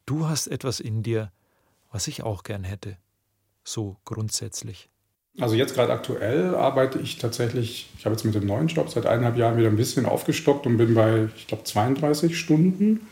du 0.06 0.28
hast 0.28 0.48
etwas 0.48 0.80
in 0.80 1.04
dir, 1.04 1.32
was 1.92 2.08
ich 2.08 2.24
auch 2.24 2.44
gern 2.44 2.64
hätte. 2.64 2.98
So 3.64 3.98
grundsätzlich. 4.06 4.90
Also 5.40 5.56
jetzt 5.56 5.76
gerade 5.76 5.94
aktuell 5.94 6.56
arbeite 6.56 7.00
ich 7.00 7.18
tatsächlich, 7.18 7.90
ich 7.98 8.06
habe 8.06 8.14
jetzt 8.14 8.26
mit 8.26 8.36
dem 8.36 8.46
neuen 8.46 8.68
Job 8.68 8.90
seit 8.90 9.06
eineinhalb 9.06 9.38
Jahren 9.38 9.58
wieder 9.58 9.70
ein 9.70 9.78
bisschen 9.78 10.06
aufgestockt 10.06 10.66
und 10.66 10.78
bin 10.78 10.96
bei, 10.96 11.30
ich 11.36 11.48
glaube, 11.48 11.64
32 11.64 12.38
Stunden. 12.38 13.08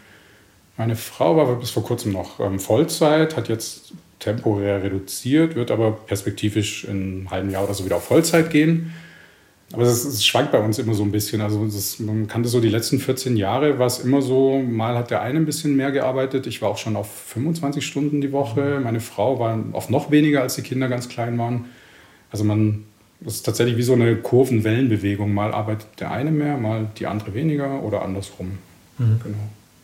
Meine 0.75 0.95
Frau 0.95 1.37
war 1.37 1.55
bis 1.55 1.69
vor 1.69 1.83
kurzem 1.83 2.11
noch 2.11 2.39
ähm, 2.39 2.59
Vollzeit, 2.59 3.37
hat 3.37 3.47
jetzt 3.47 3.93
temporär 4.19 4.83
reduziert, 4.83 5.55
wird 5.55 5.71
aber 5.71 5.91
perspektivisch 5.91 6.83
in 6.83 6.89
einem 6.91 7.31
halben 7.31 7.49
Jahr 7.49 7.63
oder 7.63 7.73
so 7.73 7.85
wieder 7.85 7.97
auf 7.97 8.05
Vollzeit 8.05 8.49
gehen. 8.49 8.93
Aber 9.73 9.83
es, 9.83 10.25
schwankt 10.25 10.53
bei 10.53 10.59
uns 10.59 10.79
immer 10.79 10.93
so 10.93 11.03
ein 11.03 11.11
bisschen. 11.11 11.41
Also 11.41 11.65
ist, 11.65 11.99
man 11.99 12.27
kannte 12.27 12.47
so 12.47 12.61
die 12.61 12.69
letzten 12.69 12.99
14 12.99 13.35
Jahre, 13.35 13.79
war 13.79 13.87
es 13.87 13.99
immer 13.99 14.21
so, 14.21 14.59
mal 14.59 14.95
hat 14.95 15.11
der 15.11 15.21
eine 15.21 15.39
ein 15.39 15.45
bisschen 15.45 15.75
mehr 15.75 15.91
gearbeitet. 15.91 16.47
Ich 16.47 16.61
war 16.61 16.69
auch 16.69 16.77
schon 16.77 16.95
auf 16.95 17.11
25 17.11 17.85
Stunden 17.85 18.21
die 18.21 18.31
Woche. 18.31 18.79
Meine 18.81 19.01
Frau 19.01 19.39
war 19.39 19.61
auf 19.73 19.89
noch 19.89 20.09
weniger, 20.09 20.41
als 20.41 20.55
die 20.55 20.61
Kinder 20.61 20.87
ganz 20.87 21.09
klein 21.09 21.37
waren. 21.37 21.65
Also 22.31 22.45
man, 22.45 22.85
das 23.19 23.35
ist 23.35 23.45
tatsächlich 23.45 23.77
wie 23.77 23.83
so 23.83 23.93
eine 23.93 24.15
Kurvenwellenbewegung. 24.15 25.33
Mal 25.33 25.53
arbeitet 25.53 25.87
der 25.99 26.11
eine 26.11 26.31
mehr, 26.31 26.57
mal 26.57 26.87
die 26.97 27.07
andere 27.07 27.33
weniger 27.33 27.83
oder 27.83 28.03
andersrum. 28.03 28.59
Mhm. 28.97 29.19
Genau. 29.21 29.37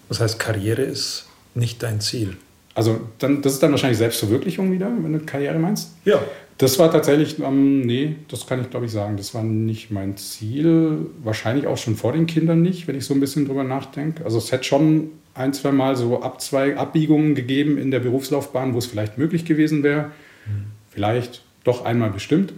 Das 0.08 0.22
heißt, 0.22 0.40
Karriere 0.40 0.84
ist 0.84 1.28
nicht 1.56 1.84
dein 1.84 2.00
Ziel. 2.00 2.38
Also 2.76 3.02
dann, 3.20 3.42
das 3.42 3.54
ist 3.54 3.64
dann 3.64 3.72
wahrscheinlich 3.72 4.00
Selbstverwirklichung 4.00 4.72
wieder, 4.72 4.90
wenn 5.02 5.14
du 5.14 5.20
Karriere 5.20 5.60
meinst? 5.60 5.92
Ja. 6.06 6.22
Das 6.64 6.80
war 6.80 6.90
tatsächlich, 6.90 7.40
ähm, 7.40 7.82
nee, 7.82 8.16
das 8.30 8.48
kann 8.48 8.62
ich 8.62 8.70
glaube 8.70 8.86
ich 8.86 8.92
sagen, 8.94 9.18
das 9.18 9.34
war 9.34 9.44
nicht 9.44 9.92
mein 9.92 10.16
Ziel. 10.16 11.08
Wahrscheinlich 11.22 11.68
auch 11.68 11.78
schon 11.78 11.98
vor 11.98 12.14
den 12.14 12.26
Kindern 12.26 12.62
nicht, 12.62 12.88
wenn 12.88 12.96
ich 12.96 13.04
so 13.04 13.14
ein 13.14 13.20
bisschen 13.20 13.46
drüber 13.46 13.66
nachdenke. 13.66 14.24
Also 14.24 14.38
es 14.38 14.50
hätte 14.54 14.64
schon 14.64 15.10
ein, 15.34 15.52
zwei 15.52 15.74
Mal 15.74 15.98
so 15.98 16.22
Abzweig, 16.22 16.78
Abbiegungen 16.78 17.36
gegeben 17.36 17.78
in 17.78 17.92
der 17.92 18.00
Berufslaufbahn, 18.00 18.74
wo 18.74 18.78
es 18.78 18.86
vielleicht 18.86 19.18
möglich 19.18 19.44
gewesen 19.44 19.84
wäre. 19.84 20.12
Mhm. 20.46 20.68
Vielleicht 20.90 21.44
doch 21.66 21.84
einmal 21.84 22.12
bestimmt. 22.12 22.54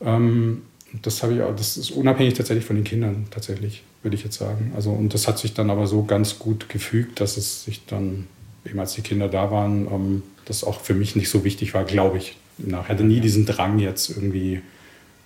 Ähm, 0.00 0.62
das 1.02 1.22
habe 1.22 1.34
ich 1.34 1.42
auch, 1.42 1.54
das 1.54 1.76
ist 1.76 1.90
unabhängig 1.90 2.32
tatsächlich 2.32 2.64
von 2.64 2.76
den 2.76 2.84
Kindern, 2.84 3.26
tatsächlich, 3.30 3.82
würde 4.02 4.16
ich 4.16 4.24
jetzt 4.24 4.38
sagen. 4.38 4.72
Also, 4.74 4.90
und 4.90 5.12
das 5.12 5.28
hat 5.28 5.38
sich 5.38 5.52
dann 5.52 5.68
aber 5.68 5.86
so 5.86 6.04
ganz 6.04 6.38
gut 6.38 6.70
gefügt, 6.70 7.20
dass 7.20 7.36
es 7.36 7.64
sich 7.64 7.84
dann, 7.84 8.26
eben 8.64 8.78
als 8.80 8.94
die 8.94 9.02
Kinder 9.02 9.28
da 9.28 9.50
waren, 9.50 9.86
ähm, 9.86 10.22
das 10.44 10.64
auch 10.64 10.80
für 10.80 10.94
mich 10.94 11.16
nicht 11.16 11.30
so 11.30 11.44
wichtig 11.44 11.74
war, 11.74 11.84
glaube 11.84 12.18
ich. 12.18 12.36
Ich 12.58 12.72
hatte 12.72 13.04
nie 13.04 13.20
diesen 13.20 13.46
Drang, 13.46 13.78
jetzt 13.78 14.10
irgendwie 14.10 14.60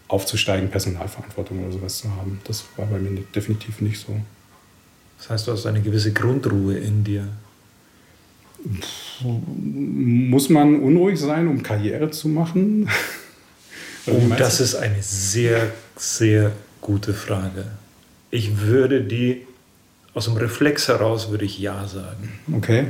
aufzusteigen, 0.08 0.70
Personalverantwortung 0.70 1.62
oder 1.62 1.72
sowas 1.72 1.98
zu 1.98 2.10
haben. 2.16 2.40
Das 2.44 2.64
war 2.76 2.86
bei 2.86 2.98
mir 2.98 3.22
definitiv 3.34 3.80
nicht 3.80 4.00
so. 4.00 4.18
Das 5.18 5.30
heißt, 5.30 5.46
du 5.46 5.52
hast 5.52 5.66
eine 5.66 5.82
gewisse 5.82 6.12
Grundruhe 6.12 6.78
in 6.78 7.04
dir. 7.04 7.28
Muss 9.20 10.48
man 10.48 10.80
unruhig 10.80 11.20
sein, 11.20 11.48
um 11.48 11.62
Karriere 11.62 12.10
zu 12.10 12.28
machen? 12.28 12.88
Oh, 14.10 14.34
das 14.38 14.58
ist 14.60 14.74
eine 14.74 15.02
sehr, 15.02 15.70
sehr 15.94 16.52
gute 16.80 17.12
Frage. 17.12 17.66
Ich 18.30 18.58
würde 18.58 19.02
die, 19.02 19.46
aus 20.14 20.24
dem 20.24 20.38
Reflex 20.38 20.88
heraus 20.88 21.30
würde 21.30 21.44
ich 21.44 21.58
Ja 21.58 21.86
sagen. 21.86 22.32
Okay. 22.56 22.86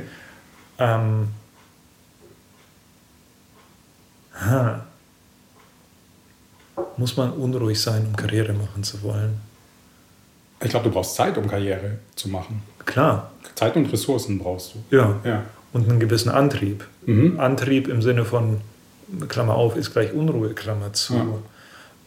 Ähm, 0.78 1.28
ha. 4.40 4.84
Muss 6.96 7.16
man 7.16 7.32
unruhig 7.32 7.80
sein, 7.80 8.06
um 8.06 8.16
Karriere 8.16 8.52
machen 8.52 8.82
zu 8.82 9.02
wollen? 9.02 9.40
Ich 10.62 10.70
glaube, 10.70 10.88
du 10.88 10.94
brauchst 10.94 11.14
Zeit, 11.14 11.36
um 11.38 11.48
Karriere 11.48 11.98
zu 12.14 12.28
machen. 12.28 12.62
Klar. 12.84 13.30
Zeit 13.54 13.76
und 13.76 13.92
Ressourcen 13.92 14.38
brauchst 14.38 14.74
du. 14.74 14.96
Ja. 14.96 15.16
ja. 15.24 15.44
Und 15.72 15.88
einen 15.88 16.00
gewissen 16.00 16.30
Antrieb. 16.30 16.84
Mhm. 17.06 17.38
Antrieb 17.38 17.88
im 17.88 18.02
Sinne 18.02 18.24
von 18.24 18.60
Klammer 19.28 19.54
auf, 19.54 19.76
ist 19.76 19.92
gleich 19.92 20.12
Unruhe, 20.12 20.54
Klammer 20.54 20.92
zu. 20.92 21.42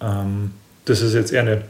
Ja. 0.01 0.21
Ähm, 0.23 0.51
das 0.85 1.01
ist 1.01 1.13
jetzt 1.13 1.31
eher 1.31 1.41
eine, 1.41 1.61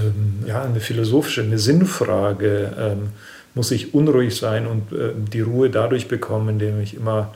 ähm, 0.00 0.44
ja, 0.46 0.62
eine 0.62 0.80
philosophische, 0.80 1.42
eine 1.42 1.58
Sinnfrage. 1.58 2.74
Ähm, 2.78 3.10
muss 3.54 3.70
ich 3.70 3.94
unruhig 3.94 4.36
sein 4.36 4.66
und 4.66 4.92
äh, 4.92 5.12
die 5.16 5.40
Ruhe 5.40 5.70
dadurch 5.70 6.08
bekommen, 6.08 6.48
indem 6.50 6.80
ich 6.80 6.94
immer 6.94 7.34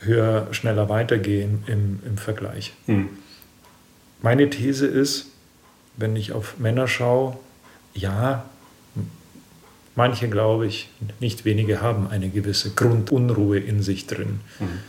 höher, 0.00 0.48
schneller 0.52 0.88
weitergehe 0.88 1.48
im, 1.66 2.00
im 2.04 2.16
Vergleich. 2.18 2.74
Hm. 2.86 3.08
Meine 4.22 4.50
These 4.50 4.86
ist, 4.86 5.26
wenn 5.96 6.16
ich 6.16 6.32
auf 6.32 6.58
Männer 6.58 6.88
schaue, 6.88 7.36
ja, 7.94 8.44
manche, 9.94 10.28
glaube 10.28 10.66
ich, 10.66 10.88
nicht 11.20 11.44
wenige 11.44 11.80
haben 11.80 12.08
eine 12.08 12.28
gewisse 12.28 12.70
Grundunruhe 12.70 13.58
in 13.58 13.82
sich 13.82 14.06
drin, 14.06 14.40
mhm. 14.58 14.80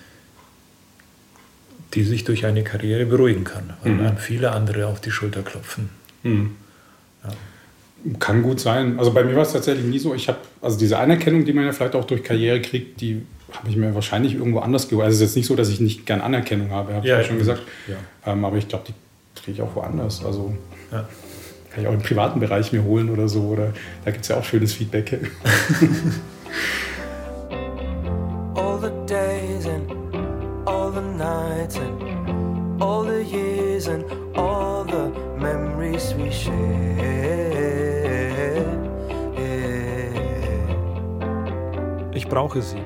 die 1.93 2.03
sich 2.03 2.23
durch 2.23 2.45
eine 2.45 2.63
Karriere 2.63 3.05
beruhigen 3.05 3.43
kann 3.43 3.73
und 3.83 4.01
mhm. 4.01 4.17
viele 4.17 4.51
andere 4.51 4.87
auf 4.87 5.01
die 5.01 5.11
Schulter 5.11 5.43
klopfen. 5.43 5.89
Mhm. 6.23 6.55
Ja. 7.23 7.31
Kann 8.19 8.43
gut 8.43 8.59
sein. 8.59 8.99
Also 8.99 9.11
bei 9.11 9.23
mir 9.23 9.35
war 9.35 9.41
es 9.41 9.53
tatsächlich 9.53 9.85
nie 9.85 9.97
so. 9.97 10.13
Ich 10.13 10.27
habe, 10.27 10.37
also 10.61 10.77
diese 10.77 10.99
Anerkennung, 10.99 11.43
die 11.43 11.53
man 11.53 11.65
ja 11.65 11.71
vielleicht 11.71 11.95
auch 11.95 12.05
durch 12.05 12.23
Karriere 12.23 12.61
kriegt, 12.61 13.01
die 13.01 13.23
habe 13.51 13.69
ich 13.69 13.75
mir 13.77 13.95
wahrscheinlich 13.95 14.35
irgendwo 14.35 14.59
anders 14.59 14.87
geholt. 14.87 15.05
Also 15.05 15.15
es 15.15 15.21
ist 15.21 15.29
jetzt 15.29 15.35
nicht 15.37 15.47
so, 15.47 15.55
dass 15.55 15.69
ich 15.69 15.79
nicht 15.79 16.05
gern 16.05 16.21
Anerkennung 16.21 16.69
habe, 16.69 16.93
habe 16.93 17.07
ja, 17.07 17.19
ich 17.19 17.23
ja 17.23 17.27
schon 17.27 17.39
gesagt. 17.39 17.63
Ja. 17.87 17.95
Ähm, 18.31 18.45
aber 18.45 18.57
ich 18.57 18.67
glaube, 18.67 18.85
die 18.87 18.93
kriege 19.39 19.53
ich 19.53 19.61
auch 19.61 19.75
woanders. 19.75 20.23
Also 20.23 20.53
ja. 20.91 21.07
kann 21.71 21.83
ich 21.83 21.87
auch 21.87 21.93
im 21.93 22.01
privaten 22.01 22.39
Bereich 22.39 22.71
mir 22.71 22.83
holen 22.83 23.09
oder 23.09 23.27
so. 23.27 23.41
Oder 23.41 23.73
da 24.03 24.11
gibt 24.11 24.23
es 24.23 24.29
ja 24.29 24.37
auch 24.37 24.43
schönes 24.43 24.73
Feedback. 24.73 25.19
all 28.55 28.79
the 28.79 28.91
days 29.07 29.65
and 29.65 29.91
all 30.67 30.91
the 30.91 31.01
nights 31.01 31.77
and 31.77 32.81
all 32.81 33.03
the 33.03 33.23
years 33.23 33.87
and 33.87 34.05
all 34.35 34.83
the 34.83 35.09
memories 35.39 36.13
we 36.13 36.31
share. 36.31 37.14
Ich 42.25 42.31
brauche 42.31 42.63
sie. 42.63 42.81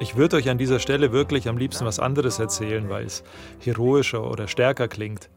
Ich 0.00 0.16
würde 0.16 0.34
euch 0.34 0.50
an 0.50 0.58
dieser 0.58 0.80
Stelle 0.80 1.12
wirklich 1.12 1.48
am 1.48 1.58
liebsten 1.58 1.86
was 1.86 2.00
anderes 2.00 2.40
erzählen, 2.40 2.88
weil 2.88 3.06
es 3.06 3.22
heroischer 3.60 4.28
oder 4.28 4.48
stärker 4.48 4.88
klingt. 4.88 5.30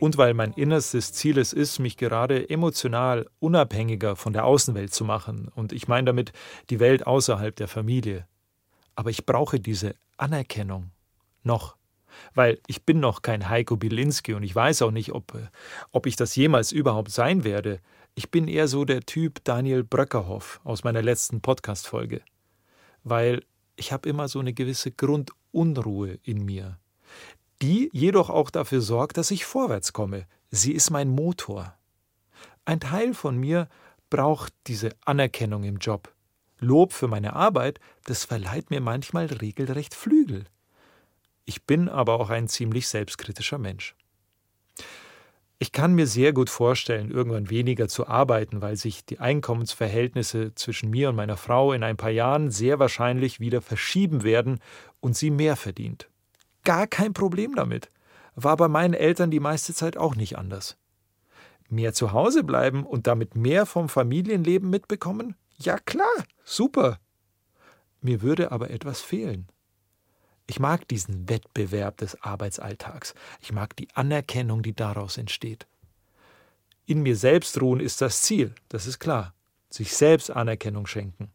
Und 0.00 0.18
weil 0.18 0.34
mein 0.34 0.52
innerstes 0.54 1.12
Ziel 1.12 1.38
es 1.38 1.52
ist, 1.52 1.78
mich 1.78 1.96
gerade 1.96 2.50
emotional 2.50 3.28
unabhängiger 3.38 4.16
von 4.16 4.32
der 4.32 4.44
Außenwelt 4.44 4.92
zu 4.92 5.04
machen. 5.04 5.52
Und 5.54 5.72
ich 5.72 5.86
meine 5.86 6.06
damit 6.06 6.32
die 6.68 6.80
Welt 6.80 7.06
außerhalb 7.06 7.54
der 7.54 7.68
Familie. 7.68 8.26
Aber 8.96 9.10
ich 9.10 9.24
brauche 9.24 9.60
diese 9.60 9.94
Anerkennung. 10.16 10.90
Noch. 11.44 11.76
Weil 12.34 12.58
ich 12.66 12.84
bin 12.84 12.98
noch 12.98 13.22
kein 13.22 13.48
Heiko 13.48 13.76
Bilinski 13.76 14.34
und 14.34 14.42
ich 14.42 14.54
weiß 14.56 14.82
auch 14.82 14.90
nicht, 14.90 15.12
ob, 15.12 15.32
ob 15.92 16.06
ich 16.06 16.16
das 16.16 16.34
jemals 16.34 16.72
überhaupt 16.72 17.12
sein 17.12 17.44
werde. 17.44 17.78
Ich 18.16 18.32
bin 18.32 18.48
eher 18.48 18.66
so 18.66 18.84
der 18.84 19.02
Typ 19.02 19.44
Daniel 19.44 19.84
Bröckerhoff 19.84 20.60
aus 20.64 20.82
meiner 20.82 21.02
letzten 21.02 21.40
Podcast-Folge 21.40 22.20
weil 23.10 23.44
ich 23.76 23.92
habe 23.92 24.08
immer 24.08 24.28
so 24.28 24.40
eine 24.40 24.52
gewisse 24.52 24.90
Grundunruhe 24.90 26.18
in 26.22 26.44
mir, 26.44 26.78
die 27.62 27.90
jedoch 27.92 28.30
auch 28.30 28.50
dafür 28.50 28.80
sorgt, 28.80 29.16
dass 29.16 29.30
ich 29.30 29.44
vorwärts 29.44 29.92
komme. 29.92 30.26
Sie 30.50 30.72
ist 30.72 30.90
mein 30.90 31.08
Motor. 31.08 31.74
Ein 32.64 32.80
Teil 32.80 33.14
von 33.14 33.36
mir 33.36 33.68
braucht 34.10 34.52
diese 34.66 34.90
Anerkennung 35.04 35.64
im 35.64 35.78
Job. 35.78 36.12
Lob 36.60 36.92
für 36.92 37.08
meine 37.08 37.34
Arbeit, 37.34 37.78
das 38.04 38.24
verleiht 38.24 38.70
mir 38.70 38.80
manchmal 38.80 39.26
regelrecht 39.26 39.94
Flügel. 39.94 40.44
Ich 41.44 41.64
bin 41.64 41.88
aber 41.88 42.20
auch 42.20 42.30
ein 42.30 42.48
ziemlich 42.48 42.88
selbstkritischer 42.88 43.58
Mensch. 43.58 43.94
Ich 45.60 45.72
kann 45.72 45.94
mir 45.94 46.06
sehr 46.06 46.32
gut 46.32 46.50
vorstellen, 46.50 47.10
irgendwann 47.10 47.50
weniger 47.50 47.88
zu 47.88 48.06
arbeiten, 48.06 48.62
weil 48.62 48.76
sich 48.76 49.04
die 49.04 49.18
Einkommensverhältnisse 49.18 50.54
zwischen 50.54 50.88
mir 50.90 51.08
und 51.08 51.16
meiner 51.16 51.36
Frau 51.36 51.72
in 51.72 51.82
ein 51.82 51.96
paar 51.96 52.10
Jahren 52.10 52.52
sehr 52.52 52.78
wahrscheinlich 52.78 53.40
wieder 53.40 53.60
verschieben 53.60 54.22
werden 54.22 54.60
und 55.00 55.16
sie 55.16 55.30
mehr 55.30 55.56
verdient. 55.56 56.08
Gar 56.62 56.86
kein 56.86 57.12
Problem 57.12 57.56
damit. 57.56 57.90
War 58.36 58.56
bei 58.56 58.68
meinen 58.68 58.94
Eltern 58.94 59.32
die 59.32 59.40
meiste 59.40 59.74
Zeit 59.74 59.96
auch 59.96 60.14
nicht 60.14 60.38
anders. 60.38 60.78
Mehr 61.68 61.92
zu 61.92 62.12
Hause 62.12 62.44
bleiben 62.44 62.86
und 62.86 63.08
damit 63.08 63.34
mehr 63.34 63.66
vom 63.66 63.88
Familienleben 63.88 64.70
mitbekommen? 64.70 65.34
Ja 65.56 65.78
klar, 65.78 66.06
super. 66.44 67.00
Mir 68.00 68.22
würde 68.22 68.52
aber 68.52 68.70
etwas 68.70 69.00
fehlen. 69.00 69.48
Ich 70.50 70.58
mag 70.58 70.88
diesen 70.88 71.28
Wettbewerb 71.28 71.98
des 71.98 72.22
Arbeitsalltags. 72.22 73.14
Ich 73.42 73.52
mag 73.52 73.76
die 73.76 73.88
Anerkennung, 73.94 74.62
die 74.62 74.74
daraus 74.74 75.18
entsteht. 75.18 75.66
In 76.86 77.02
mir 77.02 77.16
selbst 77.16 77.60
ruhen 77.60 77.80
ist 77.80 78.00
das 78.00 78.22
Ziel, 78.22 78.54
das 78.70 78.86
ist 78.86 78.98
klar. 78.98 79.34
Sich 79.68 79.94
selbst 79.94 80.30
Anerkennung 80.30 80.86
schenken. 80.86 81.30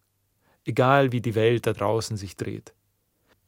Egal 0.65 1.11
wie 1.11 1.21
die 1.21 1.35
Welt 1.35 1.67
da 1.67 1.73
draußen 1.73 2.17
sich 2.17 2.35
dreht. 2.35 2.73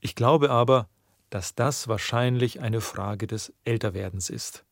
Ich 0.02 0.14
glaube 0.14 0.52
aber, 0.52 0.88
dass 1.32 1.56
das 1.56 1.88
wahrscheinlich 1.88 2.60
eine 2.60 2.80
Frage 2.80 3.26
des 3.26 3.52
Älterwerdens 3.64 4.30
ist. 4.30 4.66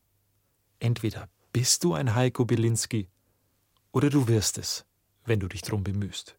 Entweder 0.78 1.28
bist 1.52 1.82
du 1.82 1.94
ein 1.94 2.14
Heiko 2.14 2.44
Bilinski 2.44 3.08
oder 3.90 4.10
du 4.10 4.28
wirst 4.28 4.58
es, 4.58 4.86
wenn 5.24 5.40
du 5.40 5.48
dich 5.48 5.62
drum 5.62 5.82
bemühst. 5.82 6.36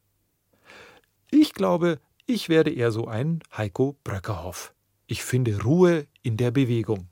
Ich 1.30 1.54
glaube, 1.54 2.00
ich 2.28 2.50
werde 2.50 2.72
eher 2.72 2.92
so 2.92 3.08
ein 3.08 3.40
Heiko 3.56 3.96
Bröckerhoff. 4.04 4.74
Ich 5.08 5.24
finde 5.24 5.62
Ruhe 5.64 6.08
in 6.24 6.38
der 6.38 6.52
Bewegung. 6.52 7.08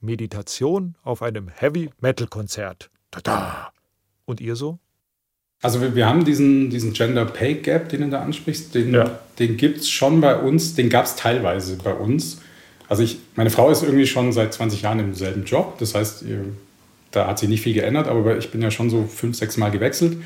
Meditation 0.00 0.96
auf 1.02 1.22
einem 1.22 1.48
Heavy-Metal-Konzert. 1.48 2.90
Tada! 3.10 3.72
Und 4.24 4.40
ihr 4.40 4.56
so? 4.56 4.78
Also 5.60 5.80
wir, 5.80 5.94
wir, 5.96 6.06
haben 6.06 6.24
diesen, 6.24 6.70
diesen 6.70 6.92
Gender 6.92 7.24
Pay 7.24 7.56
Gap, 7.56 7.88
den 7.88 8.02
du 8.02 8.08
da 8.10 8.22
ansprichst, 8.22 8.74
den, 8.74 8.94
ja. 8.94 9.18
den 9.38 9.56
gibt 9.56 9.78
es 9.78 9.90
schon 9.90 10.20
bei 10.20 10.36
uns, 10.36 10.74
den 10.74 10.88
gab 10.88 11.06
es 11.06 11.16
teilweise 11.16 11.76
bei 11.76 11.92
uns. 11.92 12.40
Also 12.88 13.02
ich, 13.02 13.18
meine 13.34 13.50
Frau 13.50 13.70
ist 13.70 13.82
irgendwie 13.82 14.06
schon 14.06 14.32
seit 14.32 14.54
20 14.54 14.82
Jahren 14.82 15.00
im 15.00 15.14
selben 15.14 15.44
Job, 15.44 15.78
das 15.78 15.94
heißt, 15.94 16.24
da 17.10 17.26
hat 17.26 17.38
sich 17.38 17.48
nicht 17.48 17.62
viel 17.62 17.74
geändert, 17.74 18.06
aber 18.06 18.38
ich 18.38 18.50
bin 18.50 18.62
ja 18.62 18.70
schon 18.70 18.88
so 18.88 19.04
fünf, 19.04 19.36
sechs 19.36 19.56
Mal 19.56 19.70
gewechselt. 19.70 20.18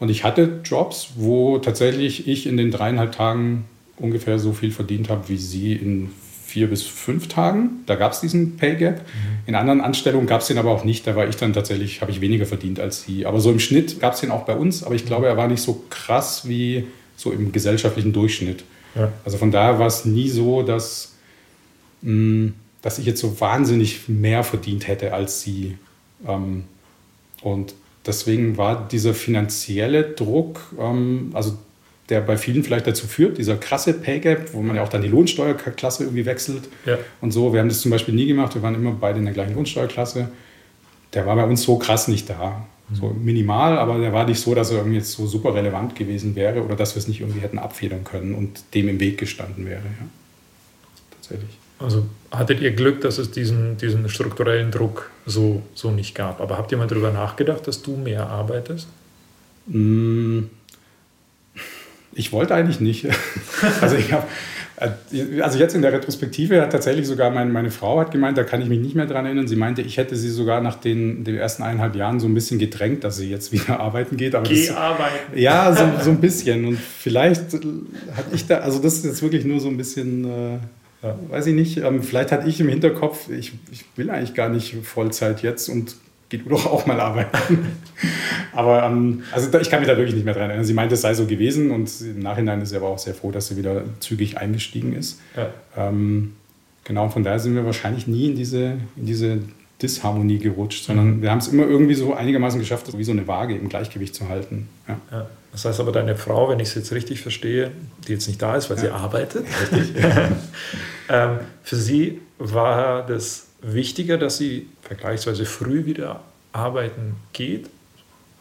Und 0.00 0.08
ich 0.08 0.24
hatte 0.24 0.60
Jobs, 0.64 1.10
wo 1.16 1.58
tatsächlich 1.58 2.26
ich 2.26 2.46
in 2.46 2.56
den 2.56 2.70
dreieinhalb 2.70 3.12
Tagen 3.12 3.66
ungefähr 3.98 4.38
so 4.38 4.52
viel 4.52 4.72
verdient 4.72 5.10
habe 5.10 5.28
wie 5.28 5.36
sie 5.36 5.74
in 5.74 6.10
vier 6.46 6.68
bis 6.68 6.82
fünf 6.82 7.28
Tagen. 7.28 7.84
Da 7.86 7.94
gab 7.94 8.12
es 8.12 8.20
diesen 8.20 8.56
Pay 8.56 8.74
Gap. 8.74 8.96
Mhm. 8.96 9.02
In 9.46 9.54
anderen 9.54 9.80
Anstellungen 9.80 10.26
gab 10.26 10.40
es 10.40 10.48
den 10.48 10.58
aber 10.58 10.70
auch 10.70 10.82
nicht. 10.84 11.06
Da 11.06 11.14
war 11.14 11.28
ich 11.28 11.36
dann 11.36 11.52
tatsächlich, 11.52 12.00
habe 12.00 12.10
ich 12.10 12.20
weniger 12.20 12.44
verdient 12.44 12.80
als 12.80 13.02
sie. 13.02 13.24
Aber 13.24 13.40
so 13.40 13.52
im 13.52 13.60
Schnitt 13.60 14.00
gab 14.00 14.14
es 14.14 14.20
den 14.20 14.32
auch 14.32 14.46
bei 14.46 14.56
uns. 14.56 14.82
Aber 14.82 14.96
ich 14.96 15.06
glaube, 15.06 15.28
er 15.28 15.36
war 15.36 15.46
nicht 15.46 15.62
so 15.62 15.84
krass 15.90 16.48
wie 16.48 16.86
so 17.16 17.30
im 17.30 17.52
gesellschaftlichen 17.52 18.12
Durchschnitt. 18.12 18.64
Ja. 18.96 19.12
Also 19.24 19.38
von 19.38 19.52
daher 19.52 19.78
war 19.78 19.86
es 19.86 20.04
nie 20.04 20.28
so, 20.28 20.62
dass, 20.62 21.14
mh, 22.02 22.12
mm, 22.12 22.54
dass 22.82 22.98
ich 22.98 23.06
jetzt 23.06 23.20
so 23.20 23.40
wahnsinnig 23.40 24.08
mehr 24.08 24.42
verdient 24.42 24.88
hätte 24.88 25.12
als 25.12 25.42
sie. 25.42 25.78
Ähm, 26.26 26.64
und 27.42 27.74
deswegen 28.06 28.56
war 28.56 28.88
dieser 28.88 29.14
finanzielle 29.14 30.02
Druck, 30.04 30.60
ähm, 30.78 31.30
also 31.34 31.56
der 32.08 32.20
bei 32.20 32.36
vielen 32.36 32.64
vielleicht 32.64 32.86
dazu 32.86 33.06
führt, 33.06 33.38
dieser 33.38 33.56
krasse 33.56 33.94
Pay 33.94 34.18
Gap, 34.20 34.52
wo 34.52 34.62
man 34.62 34.76
ja 34.76 34.82
auch 34.82 34.88
dann 34.88 35.02
die 35.02 35.08
Lohnsteuerklasse 35.08 36.04
irgendwie 36.04 36.26
wechselt 36.26 36.68
ja. 36.84 36.98
und 37.20 37.30
so. 37.30 37.52
Wir 37.52 37.60
haben 37.60 37.68
das 37.68 37.80
zum 37.80 37.92
Beispiel 37.92 38.14
nie 38.14 38.26
gemacht, 38.26 38.54
wir 38.54 38.62
waren 38.62 38.74
immer 38.74 38.92
beide 38.92 39.20
in 39.20 39.24
der 39.24 39.34
gleichen 39.34 39.54
Lohnsteuerklasse. 39.54 40.28
Der 41.14 41.26
war 41.26 41.36
bei 41.36 41.44
uns 41.44 41.62
so 41.62 41.78
krass 41.78 42.08
nicht 42.08 42.28
da. 42.28 42.66
Mhm. 42.88 42.94
So 42.94 43.08
minimal, 43.10 43.78
aber 43.78 43.98
der 43.98 44.12
war 44.12 44.26
nicht 44.26 44.40
so, 44.40 44.54
dass 44.54 44.70
er 44.70 44.78
irgendwie 44.78 44.96
jetzt 44.96 45.12
so 45.12 45.26
super 45.26 45.54
relevant 45.54 45.94
gewesen 45.94 46.34
wäre 46.34 46.62
oder 46.64 46.74
dass 46.74 46.96
wir 46.96 46.98
es 46.98 47.06
nicht 47.06 47.20
irgendwie 47.20 47.40
hätten 47.40 47.58
abfedern 47.58 48.02
können 48.02 48.34
und 48.34 48.74
dem 48.74 48.88
im 48.88 48.98
Weg 48.98 49.16
gestanden 49.18 49.66
wäre. 49.66 49.82
Ja. 49.82 50.06
Tatsächlich. 51.12 51.59
Also 51.80 52.06
hattet 52.30 52.60
ihr 52.60 52.72
Glück, 52.72 53.00
dass 53.00 53.18
es 53.18 53.30
diesen, 53.30 53.76
diesen 53.78 54.08
strukturellen 54.08 54.70
Druck 54.70 55.10
so, 55.26 55.62
so 55.74 55.90
nicht 55.90 56.14
gab. 56.14 56.40
Aber 56.40 56.58
habt 56.58 56.70
ihr 56.72 56.78
mal 56.78 56.86
darüber 56.86 57.10
nachgedacht, 57.10 57.66
dass 57.66 57.82
du 57.82 57.96
mehr 57.96 58.26
arbeitest? 58.26 58.86
Mm, 59.66 60.42
ich 62.12 62.32
wollte 62.32 62.54
eigentlich 62.54 62.80
nicht. 62.80 63.06
also 63.80 63.96
ich 63.96 64.12
habe 64.12 64.26
also 65.42 65.58
jetzt 65.58 65.74
in 65.74 65.82
der 65.82 65.92
Retrospektive 65.92 66.62
hat 66.62 66.72
tatsächlich 66.72 67.06
sogar 67.06 67.30
mein, 67.30 67.52
meine 67.52 67.70
Frau 67.70 68.00
hat 68.00 68.10
gemeint, 68.12 68.38
da 68.38 68.44
kann 68.44 68.62
ich 68.62 68.68
mich 68.68 68.80
nicht 68.80 68.94
mehr 68.94 69.04
dran 69.04 69.26
erinnern. 69.26 69.46
Sie 69.46 69.56
meinte, 69.56 69.82
ich 69.82 69.98
hätte 69.98 70.16
sie 70.16 70.30
sogar 70.30 70.62
nach 70.62 70.76
den, 70.76 71.22
den 71.22 71.36
ersten 71.36 71.62
eineinhalb 71.62 71.94
Jahren 71.96 72.18
so 72.18 72.26
ein 72.26 72.32
bisschen 72.32 72.58
gedrängt, 72.58 73.04
dass 73.04 73.18
sie 73.18 73.28
jetzt 73.28 73.52
wieder 73.52 73.78
arbeiten 73.80 74.16
geht. 74.16 74.34
Aber 74.34 74.48
Geh 74.48 74.66
das, 74.66 74.74
arbeiten. 74.74 75.38
Ja, 75.38 75.74
so, 75.74 75.84
so 76.04 76.10
ein 76.10 76.20
bisschen. 76.20 76.64
Und 76.64 76.78
vielleicht 76.78 77.52
hatte 77.52 78.30
ich 78.32 78.46
da, 78.46 78.58
also 78.58 78.78
das 78.78 78.94
ist 78.94 79.04
jetzt 79.04 79.22
wirklich 79.22 79.44
nur 79.44 79.60
so 79.60 79.68
ein 79.68 79.76
bisschen 79.76 80.24
äh, 80.24 80.58
ja, 81.02 81.18
weiß 81.28 81.46
ich 81.46 81.54
nicht, 81.54 81.78
ähm, 81.78 82.02
vielleicht 82.02 82.32
hatte 82.32 82.48
ich 82.48 82.60
im 82.60 82.68
Hinterkopf, 82.68 83.28
ich, 83.30 83.52
ich 83.70 83.84
will 83.96 84.10
eigentlich 84.10 84.34
gar 84.34 84.48
nicht 84.48 84.74
Vollzeit 84.84 85.42
jetzt 85.42 85.68
und 85.68 85.96
geht 86.28 86.48
doch 86.50 86.66
auch 86.66 86.86
mal 86.86 87.00
arbeiten. 87.00 87.58
aber 88.52 88.84
ähm, 88.84 89.24
also 89.32 89.58
ich 89.58 89.70
kann 89.70 89.80
mich 89.80 89.88
da 89.88 89.96
wirklich 89.96 90.14
nicht 90.14 90.24
mehr 90.24 90.34
dran 90.34 90.50
erinnern. 90.50 90.64
Sie 90.64 90.74
meinte, 90.74 90.94
es 90.94 91.00
sei 91.00 91.14
so 91.14 91.26
gewesen 91.26 91.70
und 91.70 91.90
im 92.00 92.20
Nachhinein 92.20 92.60
ist 92.60 92.70
sie 92.70 92.76
aber 92.76 92.88
auch 92.88 92.98
sehr 92.98 93.14
froh, 93.14 93.32
dass 93.32 93.48
sie 93.48 93.56
wieder 93.56 93.82
zügig 93.98 94.38
eingestiegen 94.38 94.92
ist. 94.92 95.20
Ja. 95.36 95.50
Ähm, 95.76 96.34
Genau, 96.84 97.08
von 97.08 97.22
daher 97.22 97.38
sind 97.38 97.54
wir 97.54 97.64
wahrscheinlich 97.64 98.06
nie 98.06 98.30
in 98.30 98.34
diese, 98.34 98.78
in 98.96 99.06
diese 99.06 99.38
Disharmonie 99.80 100.38
gerutscht, 100.38 100.84
sondern 100.84 101.18
mhm. 101.18 101.22
wir 101.22 101.30
haben 101.30 101.38
es 101.38 101.48
immer 101.48 101.64
irgendwie 101.64 101.94
so 101.94 102.14
einigermaßen 102.14 102.58
geschafft, 102.58 102.96
wie 102.96 103.04
so 103.04 103.12
eine 103.12 103.28
Waage 103.28 103.54
im 103.54 103.68
Gleichgewicht 103.68 104.14
zu 104.14 104.28
halten. 104.28 104.68
Ja. 104.88 105.00
Ja. 105.10 105.30
Das 105.52 105.64
heißt 105.64 105.80
aber, 105.80 105.92
deine 105.92 106.16
Frau, 106.16 106.48
wenn 106.48 106.60
ich 106.60 106.68
es 106.68 106.74
jetzt 106.76 106.92
richtig 106.92 107.22
verstehe, 107.22 107.72
die 108.06 108.12
jetzt 108.12 108.28
nicht 108.28 108.40
da 108.40 108.56
ist, 108.56 108.70
weil 108.70 108.76
ja. 108.76 108.82
sie 108.84 108.90
arbeitet, 108.90 109.46
ähm, 111.08 111.38
für 111.62 111.76
sie 111.76 112.20
war 112.38 113.04
das 113.04 113.48
wichtiger, 113.60 114.16
dass 114.16 114.38
sie 114.38 114.68
vergleichsweise 114.82 115.44
früh 115.44 115.84
wieder 115.86 116.20
arbeiten 116.52 117.16
geht? 117.32 117.68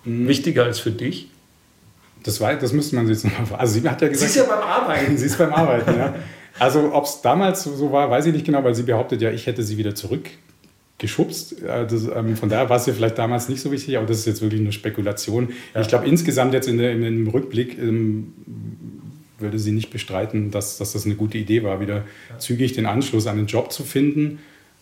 Mhm. 0.04 0.28
Wichtiger 0.28 0.66
als 0.66 0.80
für 0.80 0.92
dich? 0.92 1.30
Das, 2.24 2.39
war, 2.42 2.54
das 2.56 2.74
müsste 2.74 2.96
man 2.96 3.08
jetzt 3.08 3.25
noch 3.25 3.50
mal. 3.50 3.58
Also 3.58 3.80
sie 3.80 3.89
hat 3.89 4.01
ja 4.01 4.08
gesagt. 4.08 4.32
Sie 4.32 4.39
ist 4.39 4.48
ja 4.48 4.56
beim 4.56 4.68
Arbeiten. 4.68 5.18
sie 5.18 5.25
ist 5.25 5.38
beim 5.38 5.54
Arbeiten, 5.54 5.98
ja. 5.98 6.16
Also 6.60 6.94
ob 6.94 7.06
es 7.06 7.22
damals 7.22 7.63
so 7.63 7.92
war, 7.92 8.10
weiß 8.10 8.25
ich 8.25 8.34
nicht 8.34 8.46
genau, 8.46 8.63
weil 8.63 8.75
sie 8.75 8.84
behauptet 8.84 9.22
ja, 9.22 9.32
ich 9.32 9.48
hätte 9.48 9.63
sie 9.63 9.78
wieder 9.78 9.96
zurückgeschubst. 11.00 11.63
Also, 11.63 12.13
ähm, 12.13 12.36
von 12.36 12.50
daher 12.50 12.70
war 12.70 12.77
es 12.77 12.86
ja 12.86 12.94
vielleicht 12.94 13.18
damals 13.18 13.50
nicht 13.50 13.62
so 13.62 13.72
wichtig, 13.72 13.98
aber 13.98 14.06
das 14.06 14.20
ist 14.20 14.25
jetzt 14.27 14.41
wirklich 14.41 14.62
eine 14.62 14.72
Spekulation. 14.72 15.50
Ja. 15.74 15.82
Ich 15.82 15.88
glaube, 15.88 16.06
insgesamt 16.08 16.53
jetzt 16.53 16.68
in, 16.68 16.77
der, 16.77 16.91
in 16.91 17.01
dem 17.01 17.27
Rückblick 17.27 17.77
ähm, 17.77 18.34
würde 19.39 19.58
sie 19.58 19.72
nicht 19.72 19.89
bestreiten, 19.89 20.51
dass, 20.51 20.77
dass 20.77 20.94
das 20.94 21.06
eine 21.06 21.15
gute 21.15 21.38
Idee 21.38 21.63
war, 21.63 21.79
wieder 21.79 22.03
ja. 22.29 22.38
zügig 22.39 22.74
den 22.74 22.86
Anschluss 22.86 23.25
an 23.27 23.38
den 23.38 23.48
Job 23.48 23.72
zu 23.72 23.84
finden 23.84 24.39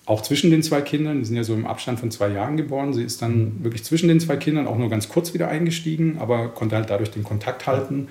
auch 0.08 0.22
zwischen 0.22 0.52
den 0.52 0.64
zwei 0.64 0.80
Kindern, 0.80 1.20
die 1.20 1.26
sind 1.26 1.36
ja 1.36 1.44
so 1.44 1.54
im 1.54 1.68
Abstand 1.68 2.00
von 2.00 2.12
zwei 2.12 2.30
Jahren 2.30 2.56
geboren. 2.56 2.94
Sie 2.94 3.04
ist 3.04 3.22
dann 3.22 3.62
wirklich 3.62 3.84
zwischen 3.84 4.08
den 4.08 4.22
zwei 4.22 4.38
Kindern 4.38 4.66
auch 4.66 4.78
nur 4.78 4.90
ganz 4.90 5.10
kurz 5.10 5.34
wieder 5.34 5.50
eingestiegen, 5.50 6.18
aber 6.20 6.48
konnte 6.48 6.78
halt 6.78 6.90
dadurch 6.90 7.12
den 7.12 7.26
Kontakt 7.26 7.68
halten. 7.68 8.08